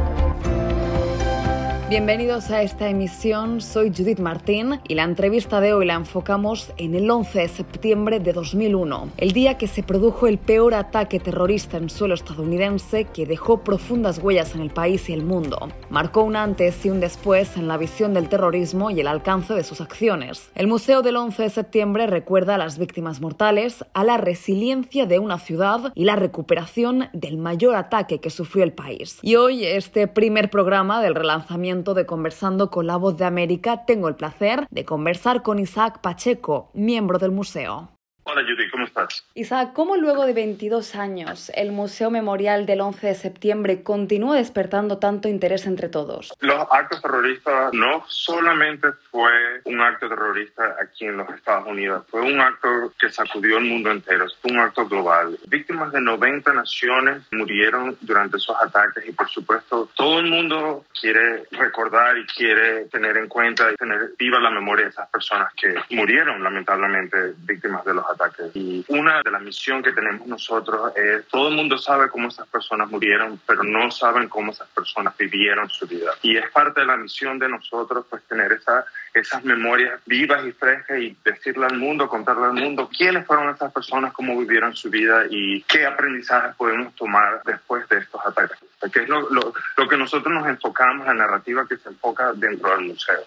Bienvenidos 1.91 2.51
a 2.51 2.61
esta 2.61 2.87
emisión, 2.87 3.59
soy 3.59 3.91
Judith 3.93 4.19
Martín 4.19 4.79
y 4.87 4.95
la 4.95 5.03
entrevista 5.03 5.59
de 5.59 5.73
hoy 5.73 5.85
la 5.85 5.95
enfocamos 5.95 6.71
en 6.77 6.95
el 6.95 7.11
11 7.11 7.39
de 7.39 7.47
septiembre 7.49 8.21
de 8.21 8.31
2001, 8.31 9.09
el 9.17 9.33
día 9.33 9.57
que 9.57 9.67
se 9.67 9.83
produjo 9.83 10.25
el 10.27 10.37
peor 10.37 10.73
ataque 10.73 11.19
terrorista 11.19 11.75
en 11.75 11.89
suelo 11.89 12.13
estadounidense 12.13 13.03
que 13.13 13.25
dejó 13.25 13.65
profundas 13.65 14.19
huellas 14.19 14.55
en 14.55 14.61
el 14.61 14.69
país 14.69 15.09
y 15.09 15.13
el 15.13 15.25
mundo. 15.25 15.67
Marcó 15.89 16.23
un 16.23 16.37
antes 16.37 16.85
y 16.85 16.89
un 16.89 17.01
después 17.01 17.57
en 17.57 17.67
la 17.67 17.75
visión 17.75 18.13
del 18.13 18.29
terrorismo 18.29 18.89
y 18.89 19.01
el 19.01 19.07
alcance 19.07 19.53
de 19.53 19.65
sus 19.65 19.81
acciones. 19.81 20.49
El 20.55 20.67
Museo 20.67 21.01
del 21.01 21.17
11 21.17 21.43
de 21.43 21.49
septiembre 21.49 22.07
recuerda 22.07 22.55
a 22.55 22.57
las 22.57 22.77
víctimas 22.77 23.19
mortales, 23.19 23.83
a 23.93 24.05
la 24.05 24.15
resiliencia 24.15 25.07
de 25.07 25.19
una 25.19 25.39
ciudad 25.39 25.91
y 25.93 26.05
la 26.05 26.15
recuperación 26.15 27.09
del 27.11 27.35
mayor 27.35 27.75
ataque 27.75 28.21
que 28.21 28.29
sufrió 28.29 28.63
el 28.63 28.71
país. 28.71 29.19
Y 29.23 29.35
hoy, 29.35 29.65
este 29.65 30.07
primer 30.07 30.49
programa 30.49 31.01
del 31.01 31.15
relanzamiento 31.15 31.80
de 31.81 32.05
Conversando 32.05 32.69
con 32.69 32.85
la 32.85 32.95
Voz 32.95 33.17
de 33.17 33.25
América, 33.25 33.85
tengo 33.85 34.07
el 34.07 34.15
placer 34.15 34.67
de 34.69 34.85
conversar 34.85 35.41
con 35.41 35.57
Isaac 35.57 35.99
Pacheco, 35.99 36.69
miembro 36.75 37.17
del 37.17 37.31
museo. 37.31 37.89
Hola 38.23 38.43
Judy, 38.43 38.69
¿cómo 38.69 38.85
estás? 38.85 39.25
Isaac, 39.33 39.73
¿cómo 39.73 39.97
luego 39.97 40.25
de 40.27 40.33
22 40.33 40.95
años 40.95 41.51
el 41.55 41.71
Museo 41.71 42.11
Memorial 42.11 42.67
del 42.67 42.81
11 42.81 43.07
de 43.07 43.15
septiembre 43.15 43.81
continúa 43.81 44.35
despertando 44.35 44.99
tanto 44.99 45.27
interés 45.27 45.65
entre 45.65 45.89
todos? 45.89 46.31
Los 46.39 46.67
actos 46.69 47.01
terroristas 47.01 47.73
no 47.73 48.03
solamente 48.07 48.89
fue 49.11 49.61
un 49.65 49.81
acto 49.81 50.09
terrorista 50.09 50.75
aquí 50.81 51.05
en 51.05 51.17
los 51.17 51.29
Estados 51.29 51.67
Unidos, 51.67 52.05
fue 52.09 52.21
un 52.21 52.39
acto 52.39 52.93
que 52.99 53.09
sacudió 53.09 53.57
el 53.57 53.65
mundo 53.65 53.91
entero, 53.91 54.25
fue 54.41 54.51
un 54.51 54.59
acto 54.59 54.87
global. 54.87 55.37
Víctimas 55.47 55.91
de 55.91 56.01
90 56.01 56.53
naciones 56.53 57.23
murieron 57.31 57.97
durante 58.01 58.37
esos 58.37 58.55
ataques 58.61 59.07
y 59.07 59.11
por 59.11 59.29
supuesto 59.29 59.89
todo 59.95 60.19
el 60.19 60.29
mundo 60.29 60.85
quiere 60.99 61.43
recordar 61.51 62.17
y 62.17 62.25
quiere 62.27 62.85
tener 62.85 63.17
en 63.17 63.27
cuenta 63.27 63.71
y 63.71 63.75
tener 63.75 64.11
viva 64.17 64.39
la 64.39 64.49
memoria 64.49 64.85
de 64.85 64.91
esas 64.91 65.09
personas 65.09 65.53
que 65.55 65.75
murieron 65.95 66.43
lamentablemente 66.43 67.33
víctimas 67.39 67.83
de 67.85 67.93
los 67.93 68.05
ataques. 68.09 68.55
Y 68.55 68.85
una 68.87 69.21
de 69.23 69.31
las 69.31 69.41
misiones 69.41 69.83
que 69.85 69.93
tenemos 69.93 70.27
nosotros 70.27 70.93
es, 70.95 71.27
todo 71.27 71.49
el 71.49 71.55
mundo 71.55 71.77
sabe 71.77 72.09
cómo 72.09 72.29
esas 72.29 72.47
personas 72.47 72.89
murieron, 72.89 73.39
pero 73.45 73.63
no 73.63 73.91
saben 73.91 74.29
cómo 74.29 74.51
esas 74.51 74.67
personas 74.69 75.15
vivieron 75.17 75.69
su 75.69 75.87
vida. 75.87 76.11
Y 76.21 76.37
es 76.37 76.49
parte 76.51 76.81
de 76.81 76.87
la 76.87 76.97
misión 76.97 77.39
de 77.39 77.49
nosotros, 77.49 78.05
pues, 78.09 78.23
tener 78.23 78.51
esa, 78.51 78.85
esas 79.13 79.43
memorias 79.43 79.99
vivas 80.05 80.45
y 80.45 80.51
frescas 80.51 80.99
y 80.99 81.17
decirle 81.23 81.65
al 81.65 81.77
mundo, 81.77 82.07
contarle 82.07 82.45
al 82.45 82.53
mundo 82.53 82.89
quiénes 82.95 83.25
fueron 83.25 83.53
esas 83.53 83.71
personas, 83.73 84.13
cómo 84.13 84.37
vivieron 84.37 84.75
su 84.75 84.89
vida 84.89 85.23
y 85.29 85.61
qué 85.63 85.85
aprendizajes 85.85 86.55
podemos 86.55 86.95
tomar 86.95 87.41
después 87.45 87.87
de 87.89 87.99
estos 87.99 88.21
ataques. 88.25 88.57
Que 88.91 89.03
es 89.03 89.09
lo, 89.09 89.29
lo, 89.29 89.53
lo 89.77 89.87
que 89.87 89.97
nosotros 89.97 90.33
nos 90.33 90.47
enfocamos, 90.47 91.05
la 91.05 91.13
narrativa 91.13 91.67
que 91.67 91.77
se 91.77 91.89
enfoca 91.89 92.33
dentro 92.33 92.71
del 92.71 92.87
museo. 92.87 93.21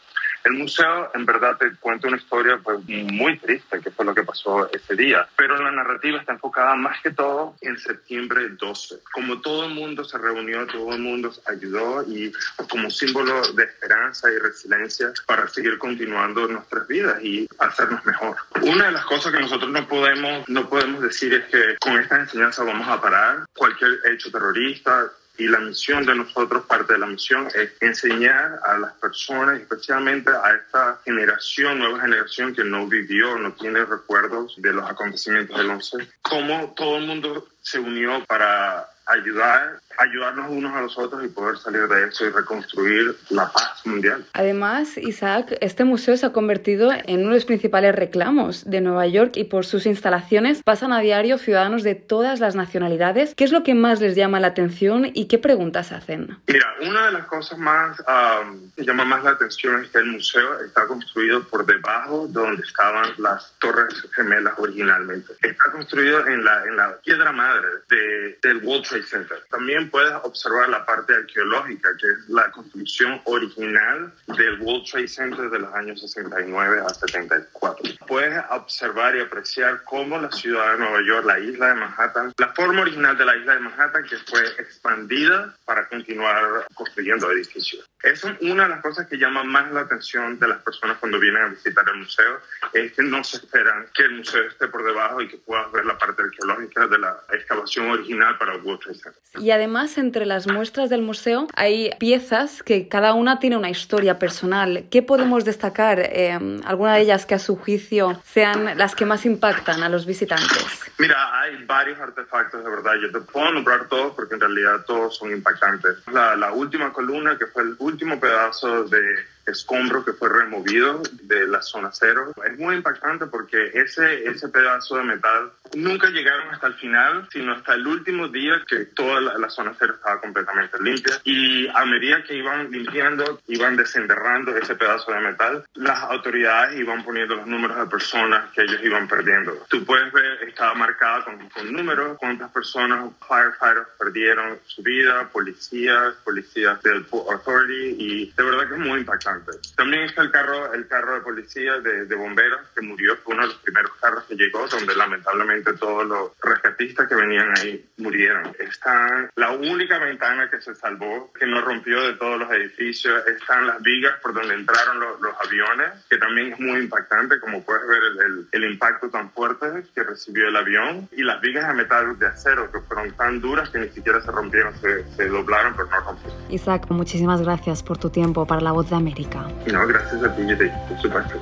El 0.44 0.52
museo, 0.52 1.10
en 1.14 1.24
verdad, 1.24 1.56
te 1.56 1.74
cuenta 1.76 2.08
una 2.08 2.18
historia 2.18 2.60
pues, 2.62 2.78
muy 2.86 3.38
triste, 3.38 3.80
que 3.80 3.90
fue 3.90 4.04
lo 4.04 4.14
que 4.14 4.24
pasó 4.24 4.70
ese 4.70 4.94
día, 4.94 5.26
pero 5.36 5.56
la 5.56 5.72
narrativa 5.72 6.18
está 6.18 6.32
enfocada 6.32 6.74
más 6.74 7.00
que 7.02 7.12
todo 7.12 7.56
en 7.62 7.78
septiembre 7.78 8.50
12. 8.50 8.96
Como 9.10 9.40
todo 9.40 9.64
el 9.64 9.74
mundo 9.74 10.04
se 10.04 10.18
reunió, 10.18 10.66
todo 10.66 10.92
el 10.92 11.00
mundo 11.00 11.32
ayudó 11.46 12.04
y 12.06 12.30
pues, 12.56 12.68
como 12.68 12.90
símbolo 12.90 13.40
de 13.52 13.64
esperanza 13.64 14.30
y 14.30 14.38
resiliencia 14.38 15.12
para 15.26 15.48
seguir 15.48 15.78
continuando 15.78 16.46
nuestras 16.46 16.86
vidas 16.88 17.22
y 17.22 17.48
hacernos 17.58 18.04
mejor. 18.04 18.36
Una 18.60 18.86
de 18.86 18.92
las 18.92 19.06
cosas 19.06 19.32
que 19.32 19.40
nosotros 19.40 19.70
no 19.70 19.88
podemos, 19.88 20.46
no 20.48 20.68
podemos 20.68 21.00
decir 21.00 21.32
es 21.32 21.46
que 21.46 21.76
con 21.80 21.98
esta 21.98 22.20
enseñanza 22.20 22.64
vamos 22.64 22.86
a 22.86 23.00
parar 23.00 23.46
cualquier 23.54 23.98
hecho 24.12 24.30
terrorista, 24.30 25.10
y 25.36 25.48
la 25.48 25.58
misión 25.58 26.06
de 26.06 26.14
nosotros, 26.14 26.64
parte 26.66 26.92
de 26.92 26.98
la 27.00 27.06
misión, 27.06 27.48
es 27.54 27.72
enseñar 27.80 28.60
a 28.64 28.78
las 28.78 28.92
personas, 28.94 29.60
especialmente 29.60 30.30
a 30.30 30.54
esta 30.54 31.00
generación, 31.04 31.80
nueva 31.80 32.00
generación 32.00 32.54
que 32.54 32.64
no 32.64 32.86
vivió, 32.86 33.36
no 33.38 33.52
tiene 33.52 33.84
recuerdos 33.84 34.54
de 34.58 34.72
los 34.72 34.88
acontecimientos 34.88 35.56
del 35.56 35.70
11, 35.70 36.08
cómo 36.22 36.72
todo 36.76 36.98
el 36.98 37.06
mundo 37.06 37.48
se 37.62 37.78
unió 37.78 38.24
para 38.26 38.88
ayudar, 39.06 39.80
ayudarnos 39.98 40.50
unos 40.50 40.74
a 40.74 40.82
los 40.82 40.98
otros 40.98 41.24
y 41.24 41.28
poder 41.28 41.56
salir 41.58 41.86
de 41.88 42.08
eso 42.08 42.26
y 42.26 42.30
reconstruir 42.30 43.16
la 43.30 43.50
paz 43.50 43.84
mundial. 43.84 44.24
Además, 44.32 44.96
Isaac, 44.98 45.56
este 45.60 45.84
museo 45.84 46.16
se 46.16 46.26
ha 46.26 46.32
convertido 46.32 46.90
en 46.92 47.20
uno 47.20 47.30
de 47.30 47.36
los 47.36 47.44
principales 47.44 47.94
reclamos 47.94 48.64
de 48.64 48.80
Nueva 48.80 49.06
York 49.06 49.36
y 49.36 49.44
por 49.44 49.66
sus 49.66 49.86
instalaciones 49.86 50.62
pasan 50.62 50.92
a 50.92 51.00
diario 51.00 51.38
ciudadanos 51.38 51.82
de 51.82 51.94
todas 51.94 52.40
las 52.40 52.54
nacionalidades. 52.54 53.34
¿Qué 53.34 53.44
es 53.44 53.52
lo 53.52 53.62
que 53.62 53.74
más 53.74 54.00
les 54.00 54.16
llama 54.16 54.40
la 54.40 54.48
atención 54.48 55.10
y 55.12 55.26
qué 55.26 55.38
preguntas 55.38 55.92
hacen? 55.92 56.36
Mira, 56.46 56.66
una 56.82 57.06
de 57.06 57.12
las 57.12 57.26
cosas 57.26 57.58
más 57.58 58.00
um, 58.00 58.70
que 58.76 58.84
llama 58.84 59.04
más 59.04 59.24
la 59.24 59.30
atención 59.30 59.82
es 59.82 59.90
que 59.90 59.98
el 59.98 60.06
museo 60.06 60.60
está 60.60 60.86
construido 60.86 61.42
por 61.44 61.66
debajo 61.66 62.26
de 62.26 62.32
donde 62.32 62.62
estaban 62.62 63.10
las 63.18 63.54
torres 63.58 64.06
gemelas 64.14 64.54
originalmente. 64.58 65.32
Está 65.42 65.70
construido 65.72 66.26
en 66.26 66.44
la, 66.44 66.64
en 66.64 66.76
la 66.76 66.96
piedra 67.04 67.32
madre 67.32 67.66
de, 67.88 68.38
del 68.42 68.64
World 68.64 68.86
Trade 68.86 69.02
Center. 69.04 69.38
También 69.50 69.83
puedes 69.90 70.14
observar 70.22 70.68
la 70.68 70.84
parte 70.84 71.14
arqueológica, 71.14 71.90
que 71.98 72.06
es 72.06 72.28
la 72.28 72.50
construcción 72.50 73.20
original 73.24 74.12
del 74.36 74.60
World 74.60 74.84
Trade 74.90 75.08
Center 75.08 75.50
de 75.50 75.58
los 75.58 75.74
años 75.74 76.00
69 76.00 76.82
a 76.86 76.88
74. 76.88 77.90
Puedes 78.06 78.42
observar 78.50 79.16
y 79.16 79.20
apreciar 79.20 79.82
cómo 79.84 80.18
la 80.18 80.30
ciudad 80.30 80.72
de 80.72 80.78
Nueva 80.78 81.02
York, 81.06 81.26
la 81.26 81.38
isla 81.38 81.68
de 81.68 81.74
Manhattan, 81.74 82.32
la 82.38 82.48
forma 82.52 82.82
original 82.82 83.16
de 83.16 83.24
la 83.24 83.36
isla 83.36 83.54
de 83.54 83.60
Manhattan 83.60 84.04
que 84.04 84.16
fue 84.18 84.46
expandida 84.58 85.54
para 85.64 85.88
continuar 85.88 86.66
construyendo 86.74 87.30
edificios. 87.30 87.88
Esa 88.02 88.32
es 88.32 88.42
una 88.42 88.64
de 88.64 88.68
las 88.68 88.82
cosas 88.82 89.06
que 89.06 89.16
llama 89.16 89.44
más 89.44 89.72
la 89.72 89.80
atención 89.80 90.38
de 90.38 90.48
las 90.48 90.62
personas 90.62 90.98
cuando 90.98 91.18
vienen 91.18 91.42
a 91.42 91.48
visitar 91.48 91.84
el 91.88 92.00
museo, 92.00 92.40
es 92.72 92.92
que 92.92 93.02
no 93.02 93.24
se 93.24 93.38
esperan 93.38 93.86
que 93.94 94.02
el 94.02 94.18
museo 94.18 94.42
esté 94.42 94.68
por 94.68 94.84
debajo 94.84 95.22
y 95.22 95.28
que 95.28 95.38
puedas 95.38 95.72
ver 95.72 95.86
la 95.86 95.96
parte 95.96 96.22
arqueológica 96.22 96.86
de 96.86 96.98
la 96.98 97.18
excavación 97.32 97.90
original 97.90 98.36
para 98.36 98.54
el 98.54 98.62
World 98.62 98.82
Trade 98.82 98.98
Center. 98.98 99.22
Y 99.40 99.50
además, 99.50 99.73
entre 99.74 100.24
las 100.24 100.46
muestras 100.46 100.88
del 100.88 101.02
museo 101.02 101.48
hay 101.56 101.90
piezas 101.98 102.62
que 102.62 102.88
cada 102.88 103.12
una 103.14 103.40
tiene 103.40 103.56
una 103.56 103.70
historia 103.70 104.20
personal. 104.20 104.86
¿Qué 104.88 105.02
podemos 105.02 105.44
destacar? 105.44 105.98
Eh, 105.98 106.60
¿Alguna 106.64 106.94
de 106.94 107.00
ellas 107.00 107.26
que 107.26 107.34
a 107.34 107.40
su 107.40 107.56
juicio 107.56 108.20
sean 108.24 108.78
las 108.78 108.94
que 108.94 109.04
más 109.04 109.26
impactan 109.26 109.82
a 109.82 109.88
los 109.88 110.06
visitantes? 110.06 110.64
Mira, 110.98 111.40
hay 111.40 111.64
varios 111.64 111.98
artefactos 111.98 112.62
de 112.62 112.70
verdad. 112.70 112.92
Yo 113.02 113.10
te 113.10 113.20
puedo 113.20 113.50
nombrar 113.50 113.88
todos 113.88 114.14
porque 114.14 114.34
en 114.34 114.40
realidad 114.40 114.84
todos 114.86 115.16
son 115.16 115.32
impactantes. 115.32 115.96
La, 116.12 116.36
la 116.36 116.52
última 116.52 116.92
columna, 116.92 117.36
que 117.36 117.46
fue 117.46 117.64
el 117.64 117.74
último 117.78 118.20
pedazo 118.20 118.84
de 118.84 119.00
escombro 119.46 120.04
que 120.04 120.12
fue 120.12 120.28
removido 120.28 121.02
de 121.22 121.46
la 121.46 121.62
zona 121.62 121.90
cero. 121.92 122.32
Es 122.44 122.58
muy 122.58 122.76
impactante 122.76 123.26
porque 123.26 123.70
ese, 123.74 124.26
ese 124.28 124.48
pedazo 124.48 124.96
de 124.96 125.04
metal 125.04 125.52
nunca 125.74 126.08
llegaron 126.08 126.48
hasta 126.50 126.68
el 126.68 126.74
final, 126.74 127.28
sino 127.32 127.52
hasta 127.52 127.74
el 127.74 127.86
último 127.86 128.28
día 128.28 128.62
que 128.66 128.86
toda 128.86 129.20
la, 129.20 129.38
la 129.38 129.48
zona 129.48 129.74
cero 129.78 129.94
estaba 129.96 130.20
completamente 130.20 130.78
limpia. 130.80 131.20
Y 131.24 131.68
a 131.68 131.84
medida 131.84 132.22
que 132.24 132.36
iban 132.36 132.70
limpiando, 132.70 133.40
iban 133.48 133.76
desenterrando 133.76 134.56
ese 134.56 134.74
pedazo 134.74 135.12
de 135.12 135.20
metal, 135.20 135.64
las 135.74 136.00
autoridades 136.02 136.78
iban 136.78 137.04
poniendo 137.04 137.36
los 137.36 137.46
números 137.46 137.76
de 137.78 137.86
personas 137.86 138.50
que 138.52 138.62
ellos 138.62 138.80
iban 138.82 139.08
perdiendo. 139.08 139.66
Tú 139.68 139.84
puedes 139.84 140.12
ver, 140.12 140.42
estaba 140.48 140.74
marcada 140.74 141.24
con, 141.24 141.48
con 141.48 141.72
números, 141.72 142.16
cuántas 142.18 142.50
personas, 142.50 143.10
firefighters 143.26 143.88
perdieron 143.98 144.58
su 144.66 144.82
vida, 144.82 145.28
policías, 145.32 146.14
policías 146.24 146.82
del 146.82 147.04
Port 147.04 147.30
Authority, 147.30 147.96
y 147.98 148.32
de 148.32 148.42
verdad 148.42 148.68
que 148.68 148.74
es 148.74 148.80
muy 148.80 149.00
impactante. 149.00 149.33
También 149.76 150.04
está 150.04 150.22
el 150.22 150.30
carro, 150.30 150.72
el 150.72 150.86
carro 150.88 151.14
de 151.14 151.20
policía 151.20 151.78
de, 151.78 152.06
de, 152.06 152.14
bomberos 152.14 152.60
que 152.74 152.82
murió, 152.82 153.16
fue 153.16 153.34
uno 153.34 153.42
de 153.42 153.48
los 153.48 153.58
primeros 153.58 153.92
carros 154.00 154.24
que 154.24 154.34
llegó, 154.34 154.66
donde 154.68 154.94
lamentablemente 154.94 155.72
todos 155.74 156.06
los 156.06 156.30
rescatistas 156.42 157.08
que 157.08 157.14
venían 157.14 157.52
ahí 157.58 157.84
murieron. 157.98 158.54
Está 158.58 159.30
la 159.34 159.50
única 159.52 159.98
ventana 159.98 160.48
que 160.50 160.60
se 160.60 160.74
salvó, 160.74 161.32
que 161.32 161.46
no 161.46 161.60
rompió 161.60 162.02
de 162.02 162.14
todos 162.14 162.38
los 162.38 162.50
edificios, 162.52 163.26
están 163.26 163.66
las 163.66 163.82
vigas 163.82 164.14
por 164.22 164.34
donde 164.34 164.54
entraron 164.54 165.00
los, 165.00 165.20
los 165.20 165.34
aviones, 165.44 165.90
que 166.08 166.18
también 166.18 166.52
es 166.52 166.60
muy 166.60 166.80
impactante, 166.80 167.40
como 167.40 167.62
puedes 167.64 167.86
ver 167.86 168.02
el, 168.02 168.20
el, 168.20 168.48
el 168.52 168.72
impacto 168.72 169.08
tan 169.10 169.30
fuerte 169.30 169.66
que 169.94 170.02
recibió 170.02 170.48
el 170.48 170.56
avión, 170.56 171.08
y 171.12 171.22
las 171.22 171.40
vigas 171.40 171.68
de 171.68 171.74
metal 171.74 172.18
de 172.18 172.26
acero 172.26 172.70
que 172.70 172.80
fueron 172.80 173.12
tan 173.12 173.40
duras 173.40 173.70
que 173.70 173.78
ni 173.78 173.88
siquiera 173.88 174.20
se 174.20 174.30
rompieron, 174.30 174.74
se, 174.80 175.04
se 175.14 175.28
doblaron, 175.28 175.74
pero 175.74 175.88
no 175.88 176.00
rompieron. 176.00 176.52
Isaac, 176.52 176.86
muchísimas 176.90 177.40
gracias 177.42 177.82
por 177.82 177.98
tu 177.98 178.10
tiempo 178.10 178.46
para 178.46 178.60
La 178.60 178.72
Voz 178.72 178.90
de 178.90 178.96
América. 178.96 179.23
No, 179.72 179.86
gracias 179.86 180.22
a 180.22 180.34
ti, 180.36 180.42
por 180.88 181.00
supuesto. 181.00 181.34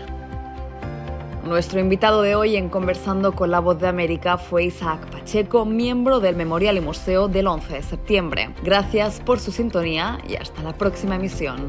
Nuestro 1.45 1.81
invitado 1.81 2.23
de 2.23 2.37
hoy 2.37 2.57
en 2.57 2.69
Conversando 2.69 3.33
con 3.33 3.51
la 3.51 3.59
Voz 3.59 3.81
de 3.81 3.89
América 3.89 4.39
fue 4.39 4.65
Isaac 4.65 5.11
Pacheco, 5.11 5.65
miembro 5.65 6.21
del 6.21 6.37
Memorial 6.37 6.77
y 6.77 6.81
Museo 6.81 7.27
del 7.27 7.49
11 7.49 7.75
de 7.75 7.83
septiembre. 7.83 8.55
Gracias 8.63 9.21
por 9.21 9.41
su 9.41 9.51
sintonía 9.51 10.19
y 10.29 10.37
hasta 10.37 10.63
la 10.63 10.79
próxima 10.79 11.17
emisión. 11.17 11.69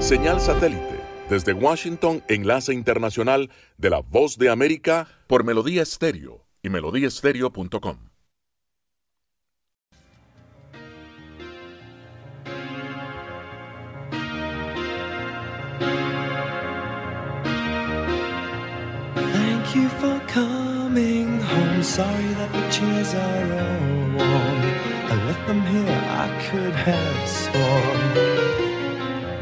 Señal 0.00 0.40
satélite 0.40 0.98
Desde 1.28 1.52
Washington, 1.52 2.24
enlace 2.26 2.72
internacional 2.72 3.50
de 3.76 3.90
la 3.90 4.00
Voz 4.00 4.38
de 4.38 4.48
América 4.48 5.06
por 5.26 5.44
Melodía 5.44 5.82
Estéreo 5.82 6.46
y 6.62 6.70
melodíaestéreo.com. 6.70 8.09
Thank 19.70 19.84
you 19.84 19.90
for 20.00 20.18
coming 20.26 21.38
home. 21.38 21.82
Sorry 21.84 22.34
that 22.34 22.52
the 22.52 22.68
chairs 22.72 23.14
are 23.14 23.52
all 23.62 24.18
warm. 24.18 24.60
I 25.12 25.14
left 25.26 25.46
them 25.46 25.62
here, 25.62 26.00
I 26.24 26.26
could 26.50 26.74
have 26.74 27.28
sworn. 27.38 28.14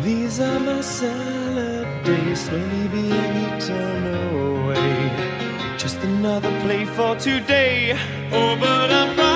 These 0.02 0.40
are 0.40 0.60
my 0.60 0.82
salad 0.82 2.04
days, 2.04 2.40
slowly 2.40 2.88
being 2.88 3.36
eaten 3.46 4.06
away. 4.28 5.78
Just 5.78 5.96
another 6.00 6.50
play 6.60 6.84
for 6.84 7.16
today. 7.16 7.96
Oh, 8.30 8.54
but 8.60 8.92
I'm 8.92 9.27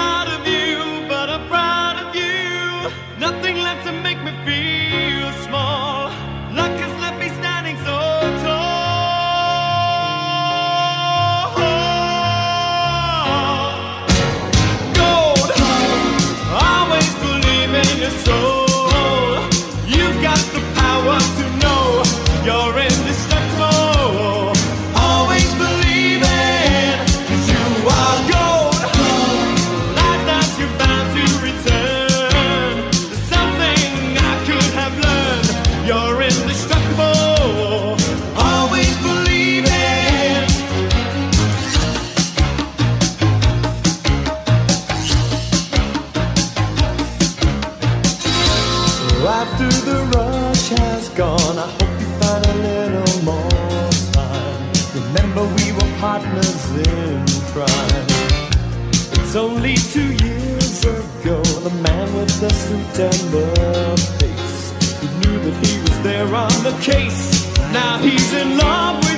and 62.44 63.30
the 63.30 63.96
face. 64.18 64.72
He 65.00 65.06
knew 65.20 65.38
that 65.38 65.66
he 65.66 65.80
was 65.80 66.02
there 66.02 66.34
on 66.34 66.50
the 66.64 66.76
case. 66.82 67.46
Now 67.72 67.98
he's 67.98 68.32
in 68.34 68.58
love 68.58 68.96
with 69.04 69.11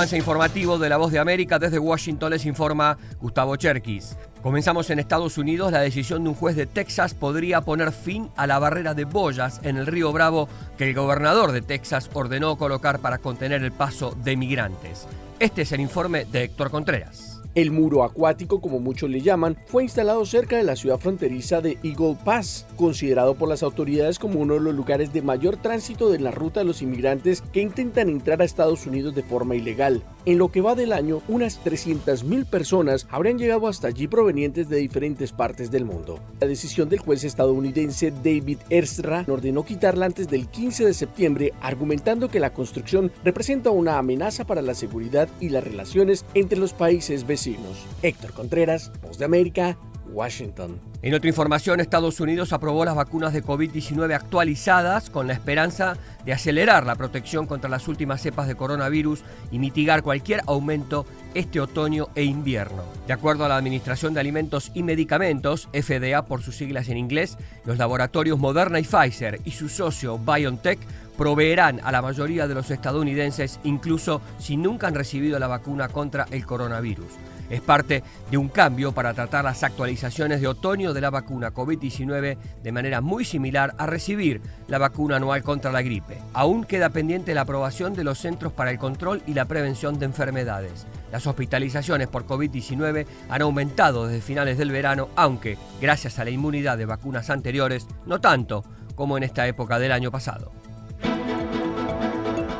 avance 0.00 0.16
informativo 0.16 0.78
de 0.78 0.88
La 0.88 0.96
Voz 0.96 1.12
de 1.12 1.18
América. 1.18 1.58
Desde 1.58 1.78
Washington 1.78 2.30
les 2.30 2.46
informa 2.46 2.96
Gustavo 3.20 3.54
Cherkis. 3.56 4.16
Comenzamos 4.42 4.88
en 4.88 4.98
Estados 4.98 5.36
Unidos. 5.36 5.72
La 5.72 5.82
decisión 5.82 6.22
de 6.22 6.30
un 6.30 6.34
juez 6.34 6.56
de 6.56 6.64
Texas 6.64 7.12
podría 7.12 7.60
poner 7.60 7.92
fin 7.92 8.30
a 8.34 8.46
la 8.46 8.58
barrera 8.58 8.94
de 8.94 9.04
boyas 9.04 9.60
en 9.62 9.76
el 9.76 9.86
río 9.86 10.10
Bravo 10.10 10.48
que 10.78 10.88
el 10.88 10.94
gobernador 10.94 11.52
de 11.52 11.60
Texas 11.60 12.08
ordenó 12.14 12.56
colocar 12.56 13.00
para 13.00 13.18
contener 13.18 13.62
el 13.62 13.72
paso 13.72 14.16
de 14.24 14.38
migrantes. 14.38 15.06
Este 15.38 15.62
es 15.62 15.72
el 15.72 15.80
informe 15.80 16.24
de 16.24 16.44
Héctor 16.44 16.70
Contreras. 16.70 17.39
El 17.60 17.72
muro 17.72 18.04
acuático, 18.04 18.62
como 18.62 18.80
muchos 18.80 19.10
le 19.10 19.20
llaman, 19.20 19.58
fue 19.66 19.82
instalado 19.82 20.24
cerca 20.24 20.56
de 20.56 20.62
la 20.62 20.76
ciudad 20.76 20.98
fronteriza 20.98 21.60
de 21.60 21.76
Eagle 21.82 22.16
Pass, 22.24 22.66
considerado 22.74 23.34
por 23.34 23.50
las 23.50 23.62
autoridades 23.62 24.18
como 24.18 24.40
uno 24.40 24.54
de 24.54 24.60
los 24.60 24.74
lugares 24.74 25.12
de 25.12 25.20
mayor 25.20 25.58
tránsito 25.58 26.08
de 26.08 26.20
la 26.20 26.30
ruta 26.30 26.60
de 26.60 26.64
los 26.64 26.80
inmigrantes 26.80 27.42
que 27.52 27.60
intentan 27.60 28.08
entrar 28.08 28.40
a 28.40 28.46
Estados 28.46 28.86
Unidos 28.86 29.14
de 29.14 29.22
forma 29.22 29.56
ilegal. 29.56 30.02
En 30.24 30.38
lo 30.38 30.48
que 30.48 30.62
va 30.62 30.74
del 30.74 30.94
año, 30.94 31.20
unas 31.28 31.62
300.000 31.62 32.46
personas 32.46 33.06
habrían 33.10 33.38
llegado 33.38 33.66
hasta 33.66 33.88
allí 33.88 34.08
provenientes 34.08 34.70
de 34.70 34.78
diferentes 34.78 35.32
partes 35.32 35.70
del 35.70 35.84
mundo. 35.84 36.18
La 36.40 36.46
decisión 36.46 36.88
del 36.88 37.00
juez 37.00 37.24
estadounidense 37.24 38.10
David 38.10 38.60
Erstra 38.70 39.26
ordenó 39.28 39.66
quitarla 39.66 40.06
antes 40.06 40.28
del 40.28 40.48
15 40.48 40.86
de 40.86 40.94
septiembre, 40.94 41.52
argumentando 41.60 42.30
que 42.30 42.40
la 42.40 42.54
construcción 42.54 43.12
representa 43.22 43.68
una 43.68 43.98
amenaza 43.98 44.46
para 44.46 44.62
la 44.62 44.72
seguridad 44.72 45.28
y 45.40 45.50
las 45.50 45.62
relaciones 45.62 46.24
entre 46.32 46.58
los 46.58 46.72
países 46.72 47.26
vecinos. 47.26 47.49
Héctor 48.02 48.32
Contreras, 48.32 48.92
Voz 49.02 49.18
de 49.18 49.24
América, 49.24 49.76
Washington. 50.12 50.80
En 51.02 51.14
otra 51.14 51.28
información, 51.28 51.80
Estados 51.80 52.20
Unidos 52.20 52.52
aprobó 52.52 52.84
las 52.84 52.94
vacunas 52.94 53.32
de 53.32 53.42
COVID-19 53.42 54.14
actualizadas 54.14 55.08
con 55.08 55.26
la 55.26 55.32
esperanza 55.32 55.96
de 56.26 56.34
acelerar 56.34 56.84
la 56.84 56.94
protección 56.94 57.46
contra 57.46 57.70
las 57.70 57.88
últimas 57.88 58.20
cepas 58.20 58.46
de 58.46 58.54
coronavirus 58.54 59.22
y 59.50 59.58
mitigar 59.58 60.02
cualquier 60.02 60.42
aumento 60.46 61.06
este 61.32 61.60
otoño 61.60 62.08
e 62.14 62.24
invierno. 62.24 62.82
De 63.06 63.14
acuerdo 63.14 63.44
a 63.44 63.48
la 63.48 63.56
Administración 63.56 64.12
de 64.12 64.20
Alimentos 64.20 64.72
y 64.74 64.82
Medicamentos, 64.82 65.68
FDA 65.72 66.26
por 66.26 66.42
sus 66.42 66.56
siglas 66.56 66.88
en 66.90 66.98
inglés, 66.98 67.38
los 67.64 67.78
laboratorios 67.78 68.38
Moderna 68.38 68.78
y 68.78 68.84
Pfizer 68.84 69.40
y 69.44 69.52
su 69.52 69.70
socio 69.70 70.18
BioNTech 70.18 70.80
proveerán 71.16 71.80
a 71.82 71.92
la 71.92 72.02
mayoría 72.02 72.46
de 72.46 72.54
los 72.54 72.70
estadounidenses 72.70 73.60
incluso 73.64 74.20
si 74.38 74.56
nunca 74.56 74.86
han 74.86 74.94
recibido 74.94 75.38
la 75.38 75.46
vacuna 75.46 75.88
contra 75.88 76.26
el 76.30 76.44
coronavirus. 76.44 77.08
Es 77.50 77.60
parte 77.60 78.02
de 78.30 78.36
un 78.38 78.48
cambio 78.48 78.92
para 78.92 79.12
tratar 79.12 79.44
las 79.44 79.62
actualizaciones 79.64 80.40
de 80.40 80.46
otoño 80.46 80.94
de 80.94 81.00
la 81.00 81.10
vacuna 81.10 81.52
COVID-19 81.52 82.38
de 82.62 82.72
manera 82.72 83.00
muy 83.00 83.24
similar 83.24 83.74
a 83.76 83.86
recibir 83.86 84.40
la 84.68 84.78
vacuna 84.78 85.16
anual 85.16 85.42
contra 85.42 85.72
la 85.72 85.82
gripe. 85.82 86.18
Aún 86.32 86.64
queda 86.64 86.90
pendiente 86.90 87.34
la 87.34 87.42
aprobación 87.42 87.94
de 87.94 88.04
los 88.04 88.18
Centros 88.18 88.52
para 88.52 88.70
el 88.70 88.78
Control 88.78 89.22
y 89.26 89.34
la 89.34 89.46
Prevención 89.46 89.98
de 89.98 90.06
Enfermedades. 90.06 90.86
Las 91.10 91.26
hospitalizaciones 91.26 92.06
por 92.06 92.24
COVID-19 92.24 93.06
han 93.28 93.42
aumentado 93.42 94.06
desde 94.06 94.22
finales 94.22 94.56
del 94.56 94.70
verano, 94.70 95.08
aunque, 95.16 95.58
gracias 95.80 96.18
a 96.18 96.24
la 96.24 96.30
inmunidad 96.30 96.78
de 96.78 96.86
vacunas 96.86 97.30
anteriores, 97.30 97.86
no 98.06 98.20
tanto 98.20 98.64
como 98.94 99.16
en 99.16 99.24
esta 99.24 99.46
época 99.48 99.78
del 99.78 99.92
año 99.92 100.10
pasado. 100.10 100.52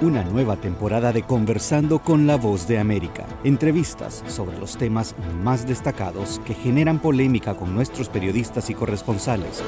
Una 0.02 0.24
nueva 0.24 0.56
temporada 0.56 1.12
de 1.12 1.24
Conversando 1.24 1.98
con 1.98 2.26
la 2.26 2.36
Voz 2.36 2.66
de 2.66 2.78
América. 2.78 3.26
Entrevistas 3.44 4.24
sobre 4.28 4.58
los 4.58 4.78
temas 4.78 5.14
más 5.42 5.66
destacados 5.66 6.40
que 6.46 6.54
generan 6.54 7.00
polémica 7.00 7.54
con 7.54 7.74
nuestros 7.74 8.08
periodistas 8.08 8.70
y 8.70 8.74
corresponsales. 8.74 9.62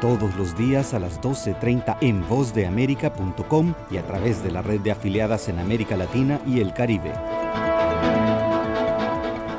Todos 0.00 0.34
los 0.36 0.56
días 0.56 0.94
a 0.94 0.98
las 0.98 1.20
12.30 1.20 1.98
en 2.00 2.26
vozdeamerica.com 2.26 3.74
y 3.90 3.98
a 3.98 4.06
través 4.06 4.42
de 4.42 4.50
la 4.50 4.62
red 4.62 4.80
de 4.80 4.92
afiliadas 4.92 5.50
en 5.50 5.58
América 5.58 5.98
Latina 5.98 6.40
y 6.46 6.60
el 6.60 6.72
Caribe. 6.72 7.12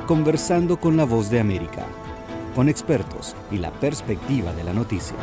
Conversando 0.07 0.80
con 0.80 0.97
la 0.97 1.03
Voz 1.03 1.30
de 1.30 1.39
América. 1.39 1.86
Con 2.55 2.69
expertos 2.69 3.36
y 3.51 3.59
la 3.59 3.69
perspectiva 3.69 4.51
de 4.51 4.63
la 4.63 4.74
noticia. 4.74 5.15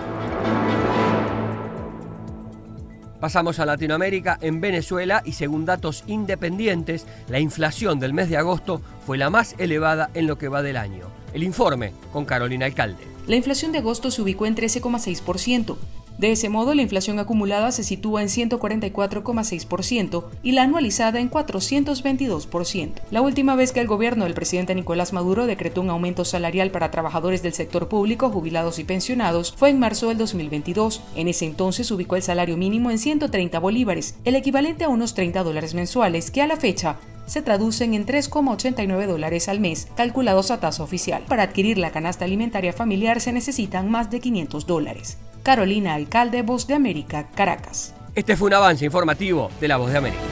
Pasamos 3.21 3.59
a 3.59 3.67
Latinoamérica, 3.67 4.39
en 4.41 4.61
Venezuela 4.61 5.23
y 5.25 5.33
según 5.33 5.65
datos 5.65 6.05
independientes, 6.07 7.05
la 7.29 7.41
inflación 7.41 7.99
del 7.99 8.15
mes 8.15 8.31
de 8.31 8.37
agosto 8.37 8.81
fue 9.05 9.19
la 9.19 9.29
más 9.29 9.57
elevada 9.59 10.11
en 10.15 10.29
lo 10.29 10.39
que 10.39 10.49
va 10.49 10.63
del 10.63 10.77
año. 10.77 11.07
El 11.33 11.43
informe 11.43 11.93
con 12.13 12.25
Carolina 12.25 12.67
Alcalde. 12.67 13.03
La 13.27 13.35
inflación 13.35 13.73
de 13.73 13.79
agosto 13.79 14.13
se 14.13 14.23
ubicó 14.23 14.47
en 14.47 14.55
13,6%. 14.55 15.77
De 16.19 16.33
ese 16.33 16.49
modo, 16.49 16.75
la 16.75 16.83
inflación 16.83 17.21
acumulada 17.21 17.71
se 17.71 17.85
sitúa 17.85 18.23
en 18.23 18.29
144,6% 18.29 20.25
y 20.43 20.53
la 20.53 20.65
anualizada 20.65 21.21
en 21.21 21.31
422%. 21.31 22.91
La 23.13 23.23
última 23.23 23.55
vez 23.55 23.73
que 23.73 23.81
el 23.81 23.87
gobierno 23.87 24.25
del 24.25 24.35
presidente 24.35 24.75
Nicolás 24.75 25.13
Maduro 25.13 25.47
decretó 25.47 25.81
un 25.81 25.91
aumento 25.91 26.25
salarial 26.25 26.73
para 26.73 26.91
trabajadores 26.91 27.43
del 27.43 27.53
sector 27.53 27.89
público, 27.89 28.31
jubilados 28.31 28.81
y 28.81 28.85
pensionados 28.85 29.55
fue 29.57 29.71
en 29.71 29.79
marzo 29.79 30.09
del 30.09 30.19
2022. 30.19 31.03
En 31.15 31.29
ese 31.29 31.47
entonces 31.47 31.91
ubicó 31.93 32.17
el 32.17 32.23
salario 32.23 32.57
mínimo 32.57 32.91
en 32.91 32.99
130 32.99 33.59
bolívares, 33.61 34.17
el 34.25 34.35
equivalente 34.35 34.85
a 34.85 34.89
unos 34.89 35.15
30 35.15 35.45
dólares 35.45 35.75
mensuales, 35.75 36.33
que 36.33 36.43
a 36.43 36.49
la 36.49 36.57
fecha 36.57 36.97
se 37.29 37.43
traducen 37.43 37.95
en 37.95 38.07
3,89 38.07 39.07
dólares 39.07 39.49
al 39.49 39.61
mes, 39.61 39.89
calculados 39.97 40.51
a 40.51 40.59
tasa 40.61 40.83
oficial. 40.83 41.25
Para 41.29 41.45
adquirir 41.45 41.79
la 41.79 41.93
canasta 41.93 42.25
alimentaria 42.25 42.73
familiar 42.73 43.21
se 43.21 43.33
necesitan 43.33 43.91
más 43.91 44.11
de 44.11 44.21
500 44.21 44.67
dólares. 44.67 45.19
Carolina 45.43 45.95
Alcalde, 45.95 46.43
Voz 46.43 46.67
de 46.67 46.75
América, 46.75 47.31
Caracas. 47.35 47.95
Este 48.15 48.37
fue 48.37 48.49
un 48.49 48.55
avance 48.55 48.85
informativo 48.85 49.51
de 49.61 49.69
la 49.69 49.77
Voz 49.77 49.93
de 49.93 49.99
América. 49.99 50.23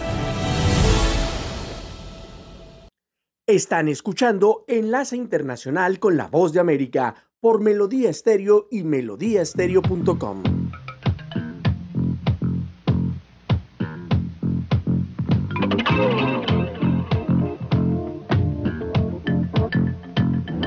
Están 3.46 3.86
escuchando 3.86 4.64
Enlace 4.66 5.16
Internacional 5.16 6.00
con 6.00 6.16
la 6.16 6.26
Voz 6.26 6.52
de 6.52 6.58
América 6.58 7.14
por 7.38 7.60
Melodía 7.60 8.10
Estéreo 8.10 8.66
y 8.72 8.82
melodíaestéreo.com. 8.82 10.42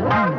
Wow. 0.10 0.38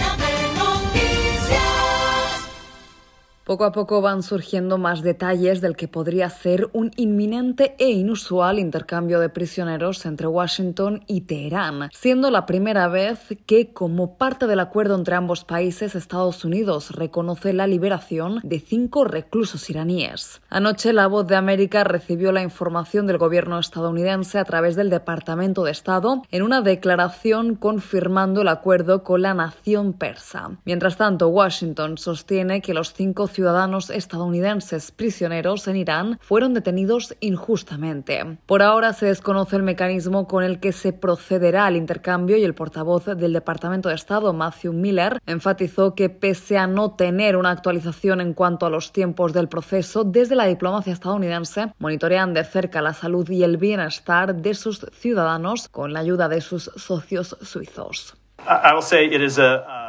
Poco 3.51 3.65
a 3.65 3.73
poco 3.73 3.99
van 3.99 4.23
surgiendo 4.23 4.77
más 4.77 5.01
detalles 5.01 5.59
del 5.59 5.75
que 5.75 5.89
podría 5.89 6.29
ser 6.29 6.69
un 6.71 6.89
inminente 6.95 7.75
e 7.79 7.89
inusual 7.89 8.59
intercambio 8.59 9.19
de 9.19 9.27
prisioneros 9.27 10.05
entre 10.05 10.27
Washington 10.27 11.03
y 11.05 11.19
Teherán, 11.19 11.89
siendo 11.91 12.31
la 12.31 12.45
primera 12.45 12.87
vez 12.87 13.19
que, 13.45 13.73
como 13.73 14.17
parte 14.17 14.47
del 14.47 14.61
acuerdo 14.61 14.95
entre 14.95 15.15
ambos 15.15 15.43
países, 15.43 15.95
Estados 15.95 16.45
Unidos 16.45 16.91
reconoce 16.91 17.51
la 17.51 17.67
liberación 17.67 18.39
de 18.41 18.61
cinco 18.61 19.03
reclusos 19.03 19.69
iraníes. 19.69 20.41
Anoche, 20.49 20.93
la 20.93 21.07
Voz 21.07 21.27
de 21.27 21.35
América 21.35 21.83
recibió 21.83 22.31
la 22.31 22.43
información 22.43 23.05
del 23.05 23.17
gobierno 23.17 23.59
estadounidense 23.59 24.39
a 24.39 24.45
través 24.45 24.77
del 24.77 24.89
Departamento 24.89 25.65
de 25.65 25.71
Estado 25.71 26.21
en 26.31 26.43
una 26.43 26.61
declaración 26.61 27.55
confirmando 27.55 28.43
el 28.43 28.47
acuerdo 28.47 29.03
con 29.03 29.23
la 29.23 29.33
nación 29.33 29.91
persa. 29.91 30.51
Mientras 30.63 30.95
tanto, 30.95 31.27
Washington 31.27 31.97
sostiene 31.97 32.61
que 32.61 32.73
los 32.73 32.93
cinco 32.93 33.27
ciudadanos 33.27 33.40
estadounidenses 33.89 34.91
prisioneros 34.91 35.67
en 35.67 35.75
Irán 35.75 36.19
fueron 36.21 36.53
detenidos 36.53 37.15
injustamente. 37.19 38.37
Por 38.45 38.61
ahora 38.61 38.93
se 38.93 39.07
desconoce 39.07 39.55
el 39.55 39.63
mecanismo 39.63 40.27
con 40.27 40.43
el 40.43 40.59
que 40.59 40.71
se 40.71 40.93
procederá 40.93 41.65
al 41.65 41.75
intercambio 41.75 42.37
y 42.37 42.43
el 42.43 42.53
portavoz 42.53 43.05
del 43.05 43.33
Departamento 43.33 43.89
de 43.89 43.95
Estado, 43.95 44.33
Matthew 44.33 44.73
Miller, 44.73 45.19
enfatizó 45.25 45.95
que 45.95 46.09
pese 46.09 46.57
a 46.57 46.67
no 46.67 46.91
tener 46.91 47.35
una 47.35 47.51
actualización 47.51 48.21
en 48.21 48.33
cuanto 48.33 48.65
a 48.65 48.69
los 48.69 48.91
tiempos 48.91 49.33
del 49.33 49.47
proceso, 49.47 50.03
desde 50.03 50.35
la 50.35 50.45
diplomacia 50.45 50.93
estadounidense 50.93 51.73
monitorean 51.79 52.33
de 52.33 52.43
cerca 52.43 52.81
la 52.81 52.93
salud 52.93 53.29
y 53.29 53.43
el 53.43 53.57
bienestar 53.57 54.35
de 54.35 54.53
sus 54.53 54.85
ciudadanos 54.93 55.67
con 55.69 55.93
la 55.93 55.99
ayuda 55.99 56.29
de 56.29 56.41
sus 56.41 56.71
socios 56.75 57.37
suizos. 57.41 58.20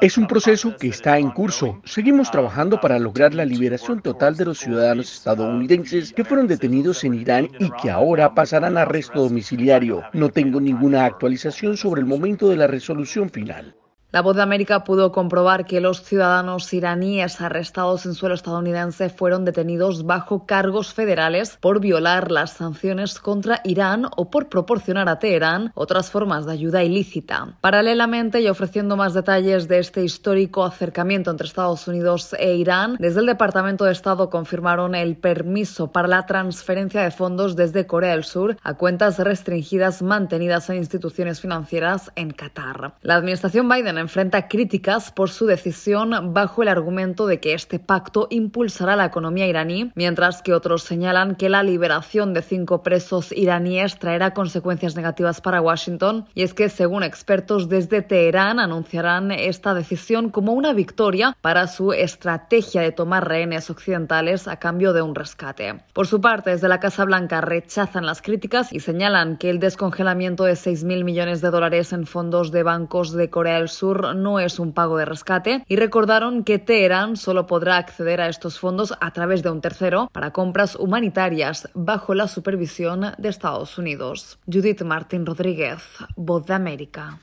Es 0.01 0.19
un 0.19 0.27
proceso 0.27 0.77
que 0.77 0.89
está 0.89 1.19
en 1.19 1.31
curso. 1.31 1.81
Seguimos 1.85 2.31
trabajando 2.31 2.81
para 2.81 2.99
lograr 2.99 3.35
la 3.35 3.45
liberación 3.45 4.01
total 4.03 4.37
de 4.37 4.45
los 4.45 4.59
ciudadanos 4.59 5.13
estadounidenses 5.13 6.13
que 6.13 6.25
fueron 6.25 6.47
detenidos 6.47 7.05
en 7.05 7.15
Irán 7.15 7.49
y 7.59 7.71
que 7.81 7.91
ahora 7.91 8.35
pasarán 8.35 8.77
a 8.77 8.83
arresto 8.83 9.23
domiciliario. 9.23 10.03
No 10.13 10.29
tengo 10.29 10.61
ninguna 10.61 11.05
actualización 11.05 11.77
sobre 11.77 12.01
el 12.01 12.07
momento 12.07 12.49
de 12.49 12.57
la 12.57 12.67
resolución 12.67 13.31
final. 13.31 13.75
La 14.13 14.21
voz 14.21 14.37
de 14.37 14.43
América 14.43 14.85
pudo 14.85 15.11
comprobar 15.11 15.65
que 15.65 15.81
los 15.81 16.03
ciudadanos 16.03 16.71
iraníes 16.75 17.41
arrestados 17.41 18.05
en 18.05 18.13
suelo 18.13 18.35
estadounidense 18.35 19.09
fueron 19.09 19.47
detenidos 19.47 20.05
bajo 20.05 20.45
cargos 20.45 20.93
federales 20.93 21.57
por 21.59 21.81
violar 21.81 22.31
las 22.31 22.53
sanciones 22.53 23.19
contra 23.19 23.63
Irán 23.65 24.05
o 24.15 24.31
por 24.31 24.51
proporcionar 24.51 25.09
a 25.09 25.19
Teherán 25.19 25.73
otras 25.75 26.11
formas 26.11 26.45
de 26.45 26.53
ayuda 26.53 26.85
ilícita. 26.85 27.57
Paralelamente 27.63 28.43
y 28.43 28.49
ofreciendo 28.49 28.99
más 28.99 29.15
detalles 29.15 29.67
de 29.67 29.79
este 29.79 30.05
histórico 30.05 30.63
acercamiento 30.63 31.31
entre 31.31 31.47
Estados 31.47 31.89
Unidos 31.89 32.37
e 32.39 32.55
Irán, 32.57 32.97
desde 32.99 33.21
el 33.21 33.27
Departamento 33.27 33.87
de 33.87 33.93
Estado 33.93 34.29
confirmaron 34.29 34.95
el 34.95 35.17
permiso 35.17 35.91
para 35.91 36.07
la 36.07 36.27
transferencia 36.27 37.01
de 37.01 37.13
fondos 37.13 37.57
desde 37.57 37.87
Corea 37.87 38.11
del 38.11 38.25
Sur 38.25 38.59
a 38.63 38.75
cuentas 38.75 39.19
restringidas 39.19 40.03
mantenidas 40.03 40.69
en 40.69 40.77
instituciones 40.77 41.41
financieras 41.41 42.13
en 42.15 42.33
Qatar. 42.33 42.93
La 43.01 43.15
administración 43.15 43.67
Biden 43.71 44.02
enfrenta 44.03 44.49
críticas 44.49 45.11
por 45.11 45.31
su 45.31 45.47
decisión 45.47 46.35
bajo 46.35 46.63
el 46.63 46.69
argumento 46.69 47.27
de 47.27 47.41
que 47.41 47.55
este 47.55 47.79
pacto 47.79 48.27
impulsará 48.31 48.97
la 48.97 49.07
economía 49.07 49.47
iraní, 49.47 49.91
mientras 49.95 50.43
que 50.43 50.53
otros 50.53 50.83
señalan 50.83 51.35
que 51.37 51.49
la 51.49 51.63
liberación 51.63 52.35
de 52.35 52.43
cinco 52.43 52.83
presos 52.83 53.33
iraníes 53.33 53.99
traerá 53.99 54.35
consecuencias 54.35 54.97
negativas 54.97 55.41
para 55.41 55.61
Washington. 55.61 56.27
Y 56.35 56.43
es 56.43 56.55
que, 56.55 56.69
según 56.69 57.03
expertos 57.03 57.69
desde 57.69 58.03
Teherán, 58.03 58.61
anunciarán 58.61 59.31
esta 59.31 59.75
decisión 59.75 60.31
como 60.31 60.53
una 60.53 60.73
victoria 60.73 61.37
para 61.41 61.67
su 61.67 61.93
estrategia 61.93 62.83
de 62.83 62.93
tomar 62.93 63.29
rehenes 63.29 63.71
occidentales 63.71 64.49
a 64.49 64.57
cambio 64.57 64.93
de 64.93 65.03
un 65.03 65.15
rescate. 65.15 65.81
Por 65.93 66.07
su 66.07 66.21
parte, 66.21 66.51
desde 66.51 66.69
la 66.69 66.81
Casa 66.81 67.05
Blanca 67.05 67.41
rechazan 67.41 68.07
las 68.07 68.23
críticas 68.23 68.73
y 68.73 68.81
señalan 68.81 69.37
que 69.37 69.51
el 69.51 69.59
descongelamiento 69.59 70.45
de 70.45 70.55
6.000 70.55 71.05
millones 71.05 71.41
de 71.41 71.51
dólares 71.51 71.93
en 71.93 72.07
fondos 72.07 72.51
de 72.51 72.63
bancos 72.63 73.13
de 73.13 73.31
Corea 73.31 73.59
del 73.59 73.69
Sur 73.69 73.92
no 74.01 74.41
es 74.41 74.59
un 74.59 74.73
pago 74.73 74.97
de 74.97 75.05
rescate 75.05 75.65
y 75.69 75.77
recordaron 75.77 76.45
que 76.45 76.59
Teherán 76.59 77.17
solo 77.17 77.47
podrá 77.47 77.77
acceder 77.77 78.21
a 78.21 78.29
estos 78.29 78.59
fondos 78.59 78.95
a 79.01 79.13
través 79.13 79.43
de 79.43 79.51
un 79.51 79.61
tercero 79.61 80.09
para 80.13 80.33
compras 80.33 80.77
humanitarias 80.77 81.69
bajo 81.75 82.15
la 82.15 82.29
supervisión 82.29 83.13
de 83.19 83.29
Estados 83.29 83.79
Unidos. 83.79 84.39
Judith 84.47 84.83
Martín 84.83 85.27
Rodríguez, 85.27 85.83
Voz 86.17 86.47
de 86.47 86.55
América. 86.55 87.21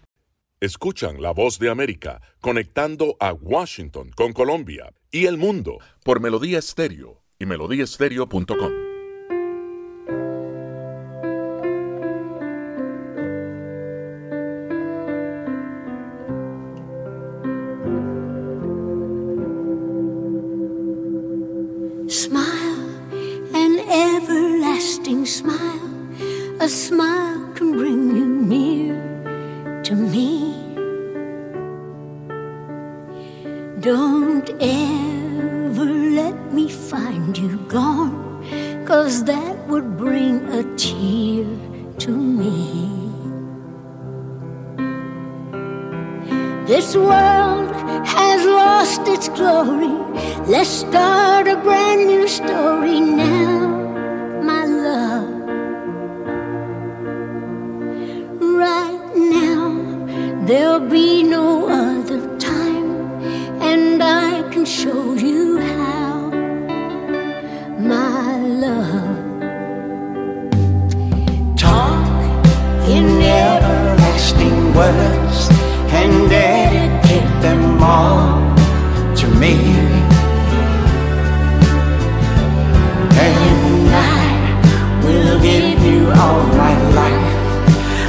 Escuchan 0.62 1.22
la 1.22 1.32
voz 1.32 1.58
de 1.58 1.70
América 1.70 2.22
conectando 2.42 3.16
a 3.20 3.32
Washington 3.34 4.12
con 4.16 4.34
Colombia 4.34 4.92
y 5.10 5.26
el 5.26 5.38
mundo 5.38 5.78
por 6.04 6.20
Melodía 6.20 6.60
Estéreo 6.60 7.24
y 7.40 7.46
melodíaestéreo.com. 7.46 8.89
everlasting 25.10 25.26
smile. 25.26 26.62
A 26.62 26.70
smile 26.70 27.52
can 27.56 27.72
bring 27.72 28.16
you 28.16 28.26
near 28.26 29.82
to 29.84 29.96
me. 29.96 30.56
Don't 33.80 34.50
ever 34.60 35.86
let 35.86 36.54
me 36.54 36.70
find 36.70 37.38
you 37.38 37.58
gone, 37.68 38.44
cause 38.86 39.24
that 39.24 39.56
would 39.68 39.98
bring 39.98 40.48
a 40.50 40.64
tear 40.76 41.48
to 42.00 42.12
me. 42.12 42.90
This 46.68 46.96
world 46.96 47.72
has 48.06 48.46
lost 48.46 49.08
its 49.08 49.30
glory. 49.30 49.96
Let's 50.46 50.70
start 50.70 51.48
a 51.48 51.56
brand 51.56 52.06
new 52.06 52.28
story 52.28 53.00
now, 53.00 53.69
there'll 60.50 60.80
be 60.80 61.22
no 61.22 61.70
other 61.70 62.22
time, 62.40 62.90
and 63.62 64.02
I 64.02 64.42
can 64.52 64.66
show 64.66 65.14
you 65.14 65.60
how, 65.60 66.32
my 67.78 68.36
love. 68.66 69.18
Talk 71.56 72.44
in 72.90 73.22
everlasting 73.22 74.74
words 74.74 75.40
and 76.00 76.28
dedicate 76.28 77.34
them 77.44 77.84
all 77.84 78.56
to 79.18 79.28
me. 79.42 79.56
And 83.28 83.90
I 83.94 85.02
will 85.06 85.40
give 85.48 85.80
you 85.86 86.10
all 86.10 86.42
my 86.64 86.74
life. 86.96 87.29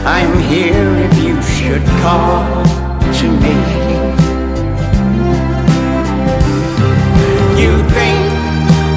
I'm 0.04 0.38
here 0.48 0.96
if 0.96 1.14
you 1.22 1.40
should 1.42 1.84
call 2.00 2.64
to 3.18 3.26
me. 3.42 3.54
You 7.60 7.76
think 7.94 8.22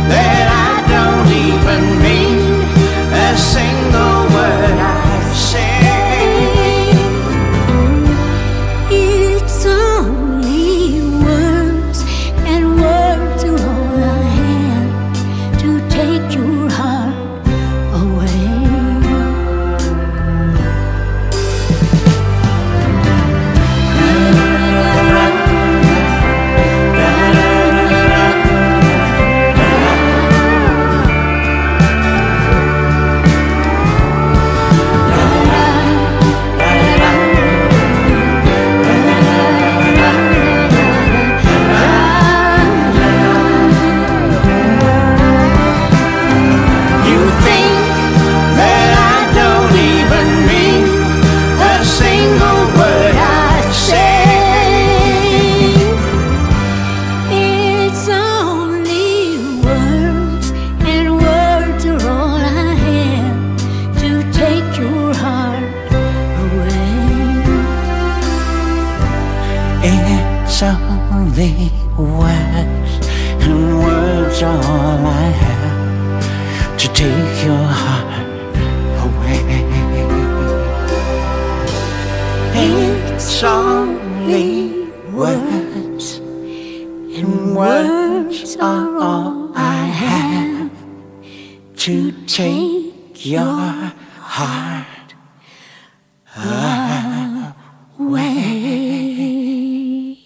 that 0.08 0.46
I 0.50 0.72
don't 0.94 1.30
even 1.50 1.82
mean 2.02 2.40
the 3.12 3.36
same. 3.36 3.73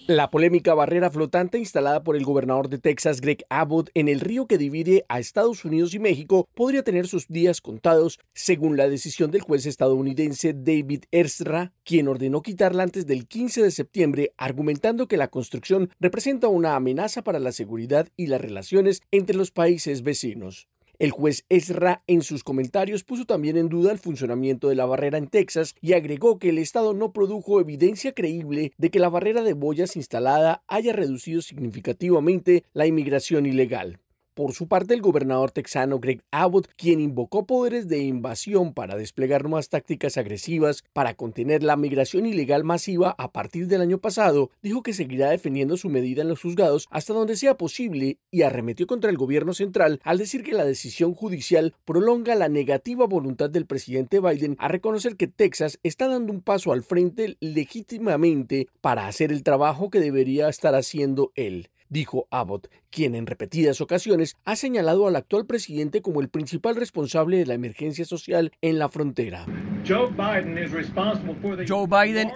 La 0.06 0.30
polémica 0.30 0.74
barrera 0.74 1.10
flotante 1.10 1.58
instalada 1.58 2.04
por 2.04 2.14
el 2.14 2.24
gobernador 2.24 2.68
de 2.68 2.78
Texas, 2.78 3.20
Greg 3.20 3.44
Abbott, 3.50 3.90
en 3.94 4.06
el 4.06 4.20
río 4.20 4.46
que 4.46 4.56
divide 4.56 5.04
a 5.08 5.18
Estados 5.18 5.64
Unidos 5.64 5.94
y 5.94 5.98
México 5.98 6.48
podría 6.54 6.84
tener 6.84 7.08
sus 7.08 7.26
días 7.26 7.60
contados, 7.60 8.20
según 8.34 8.76
la 8.76 8.88
decisión 8.88 9.32
del 9.32 9.40
juez 9.40 9.66
estadounidense 9.66 10.54
David 10.54 11.06
Erstra, 11.10 11.72
quien 11.82 12.06
ordenó 12.06 12.40
quitarla 12.40 12.84
antes 12.84 13.04
del 13.04 13.26
15 13.26 13.64
de 13.64 13.72
septiembre, 13.72 14.32
argumentando 14.36 15.08
que 15.08 15.16
la 15.16 15.26
construcción 15.26 15.90
representa 15.98 16.46
una 16.46 16.76
amenaza 16.76 17.22
para 17.22 17.40
la 17.40 17.50
seguridad 17.50 18.06
y 18.16 18.28
las 18.28 18.40
relaciones 18.40 19.02
entre 19.10 19.36
los 19.36 19.50
países 19.50 20.02
vecinos. 20.04 20.68
El 20.98 21.12
juez 21.12 21.44
Ezra 21.48 22.02
en 22.08 22.22
sus 22.22 22.42
comentarios 22.42 23.04
puso 23.04 23.24
también 23.24 23.56
en 23.56 23.68
duda 23.68 23.92
el 23.92 24.00
funcionamiento 24.00 24.68
de 24.68 24.74
la 24.74 24.84
barrera 24.84 25.16
en 25.16 25.28
Texas 25.28 25.76
y 25.80 25.92
agregó 25.92 26.40
que 26.40 26.48
el 26.48 26.58
Estado 26.58 26.92
no 26.92 27.12
produjo 27.12 27.60
evidencia 27.60 28.14
creíble 28.14 28.72
de 28.78 28.90
que 28.90 28.98
la 28.98 29.08
barrera 29.08 29.42
de 29.42 29.52
boyas 29.52 29.94
instalada 29.94 30.64
haya 30.66 30.92
reducido 30.92 31.40
significativamente 31.40 32.64
la 32.72 32.88
inmigración 32.88 33.46
ilegal. 33.46 34.00
Por 34.38 34.52
su 34.52 34.68
parte, 34.68 34.94
el 34.94 35.02
gobernador 35.02 35.50
texano 35.50 35.98
Greg 35.98 36.22
Abbott, 36.30 36.68
quien 36.76 37.00
invocó 37.00 37.44
poderes 37.44 37.88
de 37.88 37.98
invasión 37.98 38.72
para 38.72 38.94
desplegar 38.96 39.42
nuevas 39.42 39.68
tácticas 39.68 40.16
agresivas 40.16 40.84
para 40.92 41.14
contener 41.14 41.64
la 41.64 41.76
migración 41.76 42.24
ilegal 42.24 42.62
masiva 42.62 43.16
a 43.18 43.32
partir 43.32 43.66
del 43.66 43.80
año 43.80 43.98
pasado, 43.98 44.52
dijo 44.62 44.84
que 44.84 44.92
seguirá 44.92 45.30
defendiendo 45.30 45.76
su 45.76 45.88
medida 45.88 46.22
en 46.22 46.28
los 46.28 46.40
juzgados 46.40 46.86
hasta 46.88 47.14
donde 47.14 47.34
sea 47.34 47.56
posible 47.56 48.18
y 48.30 48.42
arremetió 48.42 48.86
contra 48.86 49.10
el 49.10 49.16
gobierno 49.16 49.54
central 49.54 50.00
al 50.04 50.18
decir 50.18 50.44
que 50.44 50.52
la 50.52 50.64
decisión 50.64 51.14
judicial 51.14 51.74
prolonga 51.84 52.36
la 52.36 52.48
negativa 52.48 53.08
voluntad 53.08 53.50
del 53.50 53.66
presidente 53.66 54.20
Biden 54.20 54.54
a 54.60 54.68
reconocer 54.68 55.16
que 55.16 55.26
Texas 55.26 55.80
está 55.82 56.06
dando 56.06 56.32
un 56.32 56.42
paso 56.42 56.70
al 56.70 56.84
frente 56.84 57.36
legítimamente 57.40 58.68
para 58.80 59.08
hacer 59.08 59.32
el 59.32 59.42
trabajo 59.42 59.90
que 59.90 59.98
debería 59.98 60.48
estar 60.48 60.76
haciendo 60.76 61.32
él 61.34 61.70
dijo 61.88 62.26
Abbott, 62.30 62.68
quien 62.90 63.14
en 63.14 63.26
repetidas 63.26 63.80
ocasiones 63.80 64.36
ha 64.44 64.56
señalado 64.56 65.06
al 65.06 65.16
actual 65.16 65.46
presidente 65.46 66.02
como 66.02 66.20
el 66.20 66.28
principal 66.28 66.76
responsable 66.76 67.38
de 67.38 67.46
la 67.46 67.54
emergencia 67.54 68.04
social 68.04 68.52
en 68.62 68.78
la 68.78 68.88
frontera. 68.88 69.46
Joe 69.86 70.08
Biden 70.10 70.58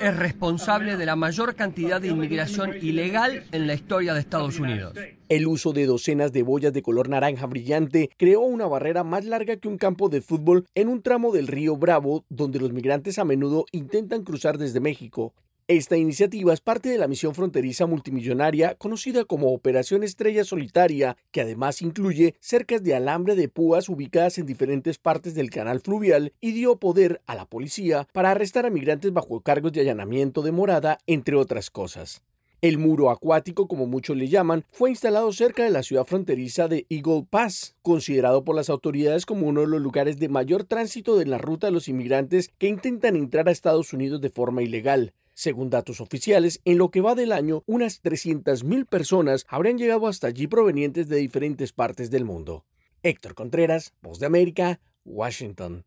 es 0.00 0.16
responsable 0.16 0.96
de 0.96 1.06
la 1.06 1.16
mayor 1.16 1.54
cantidad 1.54 2.00
de 2.00 2.08
inmigración 2.08 2.74
ilegal 2.80 3.44
en 3.52 3.66
la 3.66 3.74
historia 3.74 4.14
de 4.14 4.20
Estados 4.20 4.58
Unidos. 4.58 4.94
El 5.28 5.46
uso 5.46 5.72
de 5.72 5.86
docenas 5.86 6.32
de 6.32 6.42
boyas 6.42 6.72
de 6.72 6.82
color 6.82 7.08
naranja 7.08 7.46
brillante 7.46 8.10
creó 8.16 8.40
una 8.40 8.66
barrera 8.66 9.04
más 9.04 9.24
larga 9.24 9.56
que 9.56 9.68
un 9.68 9.78
campo 9.78 10.08
de 10.08 10.20
fútbol 10.20 10.66
en 10.74 10.88
un 10.88 11.02
tramo 11.02 11.32
del 11.32 11.46
río 11.46 11.76
Bravo 11.76 12.24
donde 12.28 12.58
los 12.58 12.72
migrantes 12.72 13.18
a 13.18 13.24
menudo 13.24 13.64
intentan 13.72 14.24
cruzar 14.24 14.58
desde 14.58 14.80
México. 14.80 15.34
Esta 15.74 15.96
iniciativa 15.96 16.52
es 16.52 16.60
parte 16.60 16.90
de 16.90 16.98
la 16.98 17.08
misión 17.08 17.34
fronteriza 17.34 17.86
multimillonaria 17.86 18.74
conocida 18.74 19.24
como 19.24 19.54
Operación 19.54 20.02
Estrella 20.02 20.44
Solitaria, 20.44 21.16
que 21.30 21.40
además 21.40 21.80
incluye 21.80 22.34
cercas 22.40 22.82
de 22.82 22.94
alambre 22.94 23.36
de 23.36 23.48
púas 23.48 23.88
ubicadas 23.88 24.36
en 24.36 24.44
diferentes 24.44 24.98
partes 24.98 25.34
del 25.34 25.48
canal 25.48 25.80
fluvial 25.80 26.34
y 26.42 26.52
dio 26.52 26.76
poder 26.76 27.22
a 27.26 27.34
la 27.34 27.46
policía 27.46 28.06
para 28.12 28.32
arrestar 28.32 28.66
a 28.66 28.70
migrantes 28.70 29.14
bajo 29.14 29.40
cargos 29.40 29.72
de 29.72 29.80
allanamiento 29.80 30.42
de 30.42 30.52
morada, 30.52 30.98
entre 31.06 31.36
otras 31.36 31.70
cosas. 31.70 32.20
El 32.60 32.76
muro 32.76 33.08
acuático, 33.08 33.66
como 33.66 33.86
muchos 33.86 34.14
le 34.14 34.28
llaman, 34.28 34.66
fue 34.72 34.90
instalado 34.90 35.32
cerca 35.32 35.64
de 35.64 35.70
la 35.70 35.82
ciudad 35.82 36.04
fronteriza 36.04 36.68
de 36.68 36.84
Eagle 36.90 37.26
Pass, 37.30 37.76
considerado 37.80 38.44
por 38.44 38.54
las 38.54 38.68
autoridades 38.68 39.24
como 39.24 39.48
uno 39.48 39.62
de 39.62 39.68
los 39.68 39.80
lugares 39.80 40.18
de 40.18 40.28
mayor 40.28 40.64
tránsito 40.64 41.16
de 41.16 41.24
la 41.24 41.38
ruta 41.38 41.68
de 41.68 41.72
los 41.72 41.88
inmigrantes 41.88 42.50
que 42.58 42.68
intentan 42.68 43.16
entrar 43.16 43.48
a 43.48 43.52
Estados 43.52 43.94
Unidos 43.94 44.20
de 44.20 44.28
forma 44.28 44.62
ilegal. 44.62 45.14
Según 45.34 45.70
datos 45.70 46.00
oficiales, 46.00 46.60
en 46.64 46.78
lo 46.78 46.90
que 46.90 47.00
va 47.00 47.14
del 47.14 47.32
año, 47.32 47.62
unas 47.66 48.02
300.000 48.02 48.86
personas 48.86 49.46
habrían 49.48 49.78
llegado 49.78 50.06
hasta 50.06 50.26
allí 50.26 50.46
provenientes 50.46 51.08
de 51.08 51.16
diferentes 51.16 51.72
partes 51.72 52.10
del 52.10 52.24
mundo. 52.24 52.64
Héctor 53.02 53.34
Contreras, 53.34 53.94
Voz 54.02 54.18
de 54.18 54.26
América, 54.26 54.80
Washington. 55.04 55.84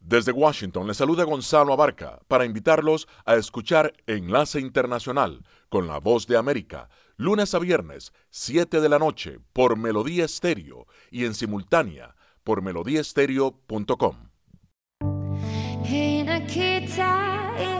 Desde 0.00 0.32
Washington 0.32 0.86
le 0.86 0.94
saluda 0.94 1.24
Gonzalo 1.24 1.74
Abarca 1.74 2.20
para 2.26 2.46
invitarlos 2.46 3.06
a 3.26 3.34
escuchar 3.36 3.92
Enlace 4.06 4.58
Internacional 4.58 5.44
con 5.68 5.86
la 5.86 5.98
Voz 6.00 6.26
de 6.26 6.38
América, 6.38 6.88
lunes 7.16 7.54
a 7.54 7.58
viernes, 7.58 8.12
7 8.30 8.80
de 8.80 8.88
la 8.88 8.98
noche, 8.98 9.40
por 9.52 9.76
Melodía 9.76 10.24
Estéreo 10.24 10.86
y 11.10 11.26
en 11.26 11.34
simultánea 11.34 12.16
por 12.44 12.62
melodíaestéreo.com. 12.62 14.30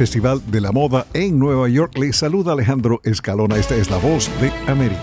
Festival 0.00 0.40
de 0.50 0.62
la 0.62 0.72
Moda 0.72 1.06
en 1.12 1.38
Nueva 1.38 1.68
York. 1.68 1.98
Le 1.98 2.14
saluda 2.14 2.52
Alejandro 2.52 3.02
Escalona. 3.04 3.58
Esta 3.58 3.76
es 3.76 3.90
la 3.90 3.98
voz 3.98 4.30
de 4.40 4.50
América. 4.66 4.96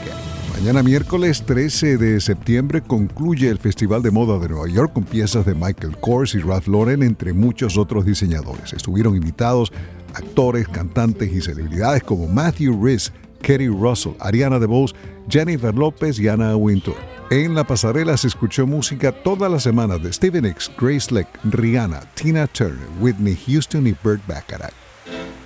Mañana 0.58 0.82
miércoles 0.82 1.44
13 1.46 1.98
de 1.98 2.20
septiembre 2.20 2.82
concluye 2.82 3.48
el 3.48 3.60
Festival 3.60 4.02
de 4.02 4.10
Moda 4.10 4.40
de 4.40 4.50
Nueva 4.50 4.68
York 4.68 4.94
con 4.94 5.04
piezas 5.04 5.46
de 5.46 5.54
Michael 5.54 5.98
Kors 6.00 6.34
y 6.34 6.40
Ralph 6.40 6.68
Lauren, 6.68 7.04
entre 7.04 7.34
muchos 7.34 7.78
otros 7.78 8.08
diseñadores. 8.08 8.74
Estuvieron 8.74 9.16
invitados 9.16 9.72
actores, 10.16 10.68
cantantes 10.68 11.32
y 11.32 11.42
celebridades 11.42 12.02
como 12.02 12.26
Matthew 12.26 12.84
Rhys, 12.84 13.14
Kerry 13.44 13.68
Russell, 13.68 14.14
Ariana 14.20 14.58
DeBose, 14.58 14.96
Jennifer 15.30 15.76
López 15.76 16.20
y 16.20 16.28
Anna 16.28 16.56
Wintour. 16.56 16.98
En 17.30 17.54
la 17.54 17.68
pasarela 17.68 18.18
se 18.18 18.30
escuchó 18.30 18.66
música 18.66 19.12
toda 19.12 19.48
la 19.48 19.60
semana 19.60 20.00
de 20.00 20.12
Steven 20.12 20.46
X, 20.46 20.72
Grace 20.76 21.14
Leck, 21.14 21.28
Rihanna, 21.44 22.00
Tina 22.16 22.48
Turner, 22.48 22.88
Whitney 23.00 23.38
Houston 23.46 23.86
y 23.86 23.96
Burt 24.04 24.26
Bacharach. 24.28 24.87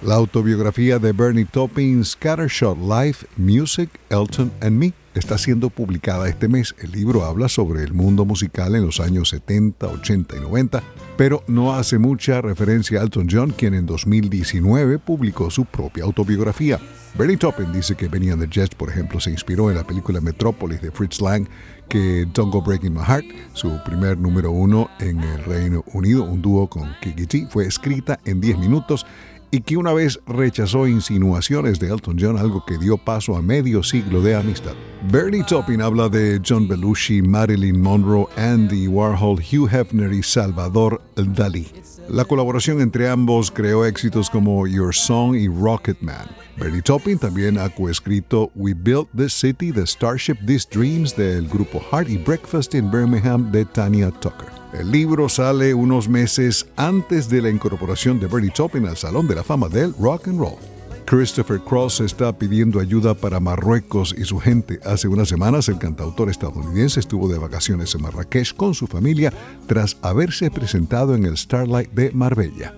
La 0.04 0.16
autobiografía 0.16 0.98
de 0.98 1.12
Bernie 1.12 1.46
Taupin, 1.46 2.04
Scattershot 2.04 2.76
Life, 2.80 3.28
Music, 3.38 3.88
Elton 4.10 4.52
and 4.60 4.76
Me, 4.76 4.94
está 5.14 5.38
siendo 5.38 5.70
publicada 5.70 6.28
este 6.28 6.48
mes. 6.48 6.74
El 6.80 6.92
libro 6.92 7.24
habla 7.24 7.48
sobre 7.48 7.84
el 7.84 7.94
mundo 7.94 8.26
musical 8.26 8.74
en 8.74 8.84
los 8.84 9.00
años 9.00 9.30
70, 9.30 9.86
80 9.86 10.38
y 10.38 10.40
90, 10.40 10.82
pero 11.18 11.44
no 11.46 11.74
hace 11.76 12.00
mucha 12.00 12.42
referencia 12.42 13.00
a 13.00 13.04
Elton 13.04 13.28
John, 13.30 13.54
quien 13.56 13.76
en 13.76 13.86
2019 13.86 14.98
publicó 14.98 15.52
su 15.52 15.66
propia 15.66 16.04
autobiografía. 16.04 16.80
Bernie 17.16 17.38
Taupin 17.38 17.72
dice 17.72 17.94
que 17.94 18.08
Benny 18.08 18.32
and 18.32 18.42
the 18.42 18.48
Jets, 18.50 18.74
por 18.74 18.90
ejemplo, 18.90 19.20
se 19.20 19.30
inspiró 19.30 19.70
en 19.70 19.78
la 19.78 19.84
película 19.84 20.20
Metrópolis 20.20 20.82
de 20.82 20.90
Fritz 20.90 21.22
Lang, 21.22 21.46
que 21.90 22.26
Don't 22.34 22.54
Go 22.54 22.62
Breaking 22.62 22.94
My 22.94 23.04
Heart, 23.04 23.26
su 23.54 23.78
primer 23.84 24.18
número 24.18 24.50
uno 24.50 24.90
en 25.00 25.20
el 25.20 25.44
Reino 25.44 25.84
Unido, 25.94 26.24
un 26.24 26.42
dúo 26.42 26.68
con 26.70 26.90
Kiki 27.02 27.28
G, 27.28 27.50
fue 27.50 27.68
escrita 27.68 28.18
en 28.24 28.40
10 28.40 28.60
minutos 28.60 29.06
y 29.52 29.62
que 29.62 29.78
una 29.78 29.94
vez 29.94 30.20
rechazó 30.26 30.88
insinuaciones 30.88 31.80
de 31.80 31.90
Elton 31.90 32.18
John, 32.20 32.38
algo 32.38 32.64
que 32.66 32.78
dio 32.78 32.98
paso 32.98 33.36
a 33.36 33.42
medio 33.42 33.84
siglo 33.84 34.22
de 34.22 34.36
amistad. 34.36 34.74
Bernie 35.12 35.44
Taupin 35.44 35.82
habla 35.82 36.08
de 36.10 36.42
John 36.48 36.68
Belushi, 36.68 37.22
Marilyn 37.22 37.82
Monroe, 37.82 38.28
Andy 38.38 38.88
Warhol, 38.88 39.40
Hugh 39.40 39.68
Hefner 39.70 40.14
y 40.14 40.24
Salvador 40.24 41.02
Dalí. 41.16 41.68
La 42.08 42.26
colaboración 42.26 42.82
entre 42.82 43.10
ambos 43.10 43.52
creó 43.52 43.86
éxitos 43.86 44.30
como 44.30 44.66
Your 44.68 44.94
Song 44.94 45.36
y 45.36 45.48
Rocket 45.48 46.00
Man. 46.02 46.28
Bernie 46.58 46.82
Taupin 46.82 47.18
también 47.18 47.58
ha 47.58 47.70
coescrito 47.70 48.52
We 48.56 48.74
Built 48.74 49.10
This 49.16 49.34
City, 49.34 49.72
The 49.72 49.86
Starship 49.86 50.38
These 50.46 50.68
Dreams 50.72 51.16
del 51.16 51.48
grupo 51.48 51.82
Heart 51.92 52.10
y 52.10 52.18
Breakfast 52.18 52.76
in 52.76 52.90
Birmingham 52.92 53.52
de 53.52 53.66
Tanya 53.66 54.12
Tucker. 54.12 54.61
El 54.74 54.90
libro 54.90 55.28
sale 55.28 55.74
unos 55.74 56.08
meses 56.08 56.66
antes 56.78 57.30
de 57.30 57.42
la 57.42 57.50
incorporación 57.50 58.22
de 58.22 58.28
Bernie 58.28 58.52
Taupin 58.52 58.88
al 58.88 58.96
Salón 58.96 59.28
de 59.28 59.36
la 59.36 59.44
Fama 59.44 59.68
del 59.68 59.94
Rock 60.00 60.30
and 60.30 60.40
Roll. 60.40 60.58
Christopher 61.06 61.60
Cross 61.60 62.00
está 62.00 62.32
pidiendo 62.32 62.80
ayuda 62.80 63.14
para 63.14 63.42
Marruecos 63.42 64.16
y 64.18 64.24
su 64.24 64.40
gente. 64.40 64.80
Hace 64.86 65.10
unas 65.10 65.28
semanas 65.28 65.68
el 65.68 65.78
cantautor 65.78 66.30
estadounidense 66.30 67.02
estuvo 67.02 67.28
de 67.28 67.38
vacaciones 67.38 67.94
en 67.96 68.04
Marrakech 68.04 68.56
con 68.56 68.74
su 68.74 68.88
familia 68.88 69.34
tras 69.68 69.98
haberse 70.02 70.50
presentado 70.50 71.16
en 71.16 71.26
el 71.26 71.38
Starlight 71.38 71.92
de 71.92 72.12
Marbella. 72.12 72.74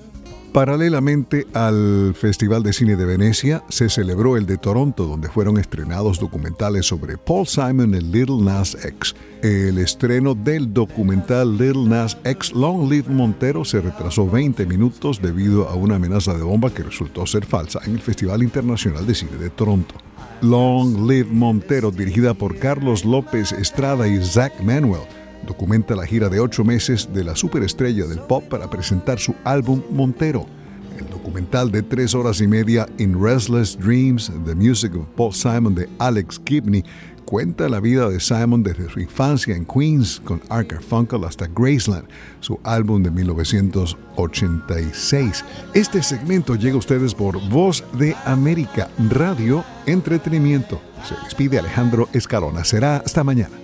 Paralelamente 0.54 1.48
al 1.54 2.14
Festival 2.14 2.62
de 2.62 2.74
Cine 2.74 2.96
de 2.96 3.06
Venecia, 3.06 3.64
se 3.70 3.90
celebró 3.90 4.38
el 4.38 4.46
de 4.46 4.60
Toronto, 4.60 5.08
donde 5.08 5.28
fueron 5.28 5.58
estrenados 5.58 6.20
documentales 6.20 6.86
sobre 6.86 7.18
Paul 7.18 7.48
Simon 7.48 7.96
y 7.96 8.02
Little 8.02 8.38
Nas 8.40 8.78
X. 8.86 9.16
El 9.42 9.80
estreno 9.80 10.36
del 10.36 10.72
documental 10.72 11.58
Little 11.58 11.86
Nas 11.90 12.20
X 12.24 12.54
Long 12.54 12.88
Live 12.88 13.10
Montero 13.10 13.66
se 13.66 13.82
retrasó 13.82 14.30
20 14.30 14.68
minutos 14.68 15.20
debido 15.20 15.68
a 15.68 15.74
una 15.74 15.96
amenaza 15.96 16.36
de 16.36 16.44
bomba 16.44 16.72
que 16.72 16.84
resultó 16.84 17.26
ser 17.26 17.48
falsa 17.48 17.80
en 17.86 17.94
el 17.94 18.02
Festival 18.02 18.44
Internacional 18.44 19.08
de 19.08 19.16
Cine 19.16 19.38
de 19.40 19.50
Toronto. 19.50 19.96
Long 20.44 21.10
Live 21.10 21.30
Montero, 21.32 21.90
dirigida 21.90 22.36
por 22.36 22.60
Carlos 22.60 23.06
López 23.06 23.54
Estrada 23.54 24.08
y 24.08 24.24
Zach 24.24 24.54
Manuel, 24.62 25.02
documenta 25.46 25.96
la 25.96 26.06
gira 26.06 26.30
de 26.30 26.40
ocho 26.40 26.64
meses 26.64 27.10
de 27.14 27.24
la 27.24 27.36
superestrella 27.36 28.06
del 28.06 28.20
pop 28.20 28.44
para 28.50 28.70
presentar 28.70 29.20
su 29.20 29.36
álbum 29.44 29.82
Montero. 29.92 30.46
El 30.98 31.10
documental 31.10 31.72
de 31.72 31.82
tres 31.82 32.14
horas 32.14 32.42
y 32.42 32.48
media 32.48 32.88
In 32.98 33.22
Restless 33.22 33.78
Dreams, 33.78 34.32
The 34.46 34.56
Music 34.56 34.96
of 34.96 35.08
Paul 35.16 35.34
Simon 35.34 35.76
de 35.76 35.90
Alex 36.00 36.42
Gibney, 36.46 36.84
cuenta 37.26 37.68
la 37.68 37.80
vida 37.80 38.08
de 38.10 38.20
Simon 38.20 38.62
desde 38.62 38.88
su 38.90 39.00
infancia 39.00 39.56
en 39.56 39.66
Queens 39.66 40.22
con 40.24 40.40
Art 40.50 40.72
Garfunkel 40.72 41.24
hasta 41.24 41.48
Graceland, 41.48 42.06
su 42.42 42.60
álbum 42.64 43.02
de 43.02 43.10
1986. 43.10 45.44
Este 45.74 46.04
segmento 46.04 46.54
llega 46.56 46.76
a 46.76 46.80
ustedes 46.80 47.16
por 47.16 47.42
Voz 47.50 47.84
de 47.98 48.16
América, 48.26 48.92
Radio 49.10 49.64
Entretenimiento. 49.88 50.80
Se 51.04 51.16
despide 51.24 51.58
Alejandro 51.58 52.08
Escalona. 52.14 52.64
Será 52.64 52.98
hasta 52.98 53.24
mañana. 53.24 53.64